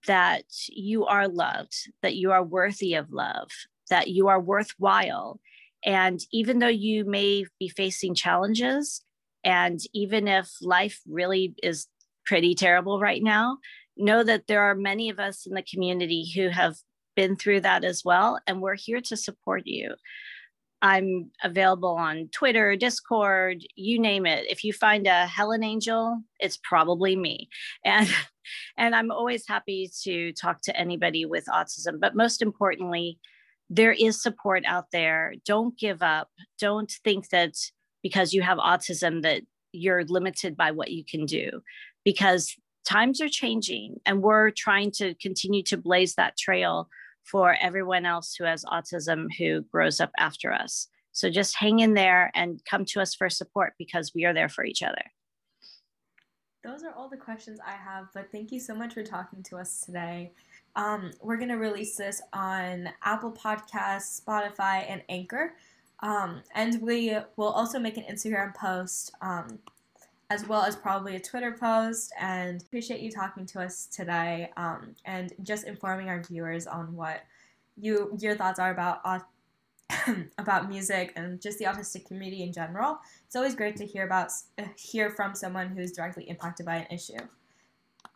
that 0.07 0.45
you 0.69 1.05
are 1.05 1.27
loved, 1.27 1.75
that 2.03 2.15
you 2.15 2.31
are 2.31 2.45
worthy 2.45 2.95
of 2.95 3.11
love, 3.11 3.49
that 3.91 4.11
you 4.11 4.29
are 4.29 4.41
worthwhile. 4.41 5.41
And 5.85 6.21
even 6.31 6.61
though 6.61 6.69
you 6.69 7.05
may 7.05 7.47
be 7.59 7.69
facing 7.69 8.15
challenges, 8.15 9.03
and 9.43 9.81
even 9.93 10.29
if 10.29 10.53
life 10.63 11.01
really 11.05 11.53
is 11.65 11.89
pretty 12.25 12.55
terrible 12.55 13.01
right 13.01 13.25
now, 13.25 13.59
know 13.97 14.23
that 14.23 14.47
there 14.47 14.63
are 14.63 14.77
many 14.77 15.11
of 15.11 15.19
us 15.19 15.47
in 15.47 15.55
the 15.55 15.65
community 15.69 16.31
who 16.33 16.51
have 16.51 16.77
been 17.17 17.35
through 17.35 17.63
that 17.63 17.83
as 17.83 18.05
well. 18.05 18.39
And 18.47 18.61
we're 18.61 18.77
here 18.77 19.01
to 19.01 19.17
support 19.17 19.63
you 19.65 19.97
I'm 20.85 21.31
available 21.43 21.97
on 21.97 22.29
Twitter, 22.31 22.77
Discord, 22.77 23.65
you 23.75 23.99
name 23.99 24.27
it. 24.27 24.45
If 24.51 24.63
you 24.63 24.75
find 24.75 25.07
a 25.07 25.27
Helen 25.27 25.65
Angel, 25.65 26.21
it's 26.39 26.59
probably 26.63 27.17
me. 27.17 27.49
And 27.87 28.07
and 28.77 28.95
I'm 28.95 29.11
always 29.11 29.49
happy 29.49 29.91
to 30.03 30.35
talk 30.35 30.61
to 30.65 30.79
anybody 30.79 31.25
with 31.25 31.47
autism, 31.47 31.99
but 31.99 32.15
most 32.15 32.43
importantly, 32.43 33.19
there 33.71 33.93
is 33.93 34.23
support 34.23 34.63
out 34.67 34.91
there. 34.93 35.33
Don't 35.47 35.77
give 35.79 36.03
up. 36.03 36.29
Don't 36.61 36.93
think 37.03 37.31
that 37.31 37.55
because 38.03 38.35
you 38.35 38.43
have 38.43 38.59
autism 38.59 39.23
that 39.23 39.41
you're 39.73 40.05
limited 40.05 40.55
by 40.55 40.71
what 40.71 40.91
you 40.91 41.03
can 41.03 41.25
do 41.25 41.63
because 42.05 42.55
times 42.87 43.23
are 43.23 43.29
changing 43.31 43.97
and 44.05 44.23
we're 44.23 44.51
trying 44.51 44.91
to 44.91 45.15
continue 45.15 45.63
to 45.63 45.79
blaze 45.79 46.15
that 46.17 46.37
trail 46.37 46.91
for 47.25 47.57
everyone 47.61 48.07
else 48.07 48.35
who 48.35 48.45
has 48.45 48.65
autism 48.65 49.27
who 49.39 49.63
grows 49.63 50.01
up 50.01 50.11
after 50.19 50.53
us. 50.53 50.89
So 51.13 51.31
just 51.31 51.57
hang 51.57 51.81
in 51.81 51.95
there 51.95 52.31
and 52.35 52.61
come 52.65 52.85
to 52.87 53.01
us 53.01 53.15
for 53.15 53.31
support 53.31 53.75
because 53.79 54.13
we 54.15 54.25
are 54.25 54.35
there 54.35 54.49
for 54.49 54.65
each 54.65 54.83
other. 54.83 55.03
Those 56.63 56.83
are 56.83 56.93
all 56.93 57.09
the 57.09 57.17
questions 57.17 57.61
I 57.65 57.73
have, 57.73 58.07
but 58.15 58.33
thank 58.33 58.51
you 58.51 58.59
so 58.59 58.75
much 58.75 58.95
for 58.95 59.03
talking 59.03 59.43
to 59.45 59.57
us 59.57 59.83
today. 59.83 60.33
Um, 60.77 61.13
we're 61.23 61.37
going 61.37 61.51
to 61.51 61.57
release 61.57 61.97
this 61.97 62.23
on 62.33 62.89
Apple 63.03 63.33
Podcasts, 63.33 64.21
Spotify, 64.21 64.85
and 64.89 65.03
Anchor. 65.09 65.55
Um, 66.01 66.43
and 66.55 66.81
we 66.83 67.17
will 67.37 67.49
also 67.49 67.79
make 67.79 67.97
an 67.97 68.05
Instagram 68.11 68.55
post 68.55 69.13
um, 69.21 69.59
as 70.31 70.47
well 70.47 70.63
as 70.63 70.77
probably 70.77 71.17
a 71.17 71.21
Twitter 71.21 71.53
post. 71.53 72.13
And 72.19 72.63
appreciate 72.63 73.01
you 73.01 73.11
talking 73.11 73.47
to 73.47 73.61
us 73.61 73.87
today 73.87 74.51
um, 74.57 74.95
and 75.05 75.33
just 75.43 75.67
informing 75.67 76.09
our 76.09 76.23
viewers 76.23 76.67
on 76.67 76.95
what 76.95 77.25
you 77.77 78.17
your 78.21 78.37
thoughts 78.37 78.59
are 78.59 78.71
about 78.71 79.01
about 80.39 80.69
music 80.69 81.13
and 81.17 81.41
just 81.41 81.59
the 81.59 81.65
autistic 81.65 82.07
community 82.07 82.43
in 82.43 82.53
general. 82.53 82.99
It's 83.27 83.37
always 83.37 83.55
great 83.55 83.77
to 83.77 83.87
hear 83.87 84.05
about 84.05 84.31
hear 84.77 85.11
from 85.11 85.35
someone 85.35 85.69
who's 85.69 85.93
directly 85.93 86.29
impacted 86.29 86.67
by 86.67 86.77
an 86.77 86.87
issue. 86.91 87.19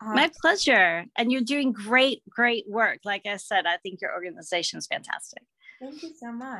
Um, 0.01 0.15
My 0.15 0.31
pleasure. 0.41 1.05
And 1.17 1.31
you're 1.31 1.41
doing 1.41 1.71
great, 1.71 2.21
great 2.29 2.65
work. 2.69 2.99
Like 3.03 3.25
I 3.25 3.37
said, 3.37 3.65
I 3.65 3.77
think 3.77 4.01
your 4.01 4.13
organization 4.13 4.79
is 4.79 4.87
fantastic. 4.87 5.43
Thank 5.79 6.03
you 6.03 6.11
so 6.17 6.31
much. 6.31 6.57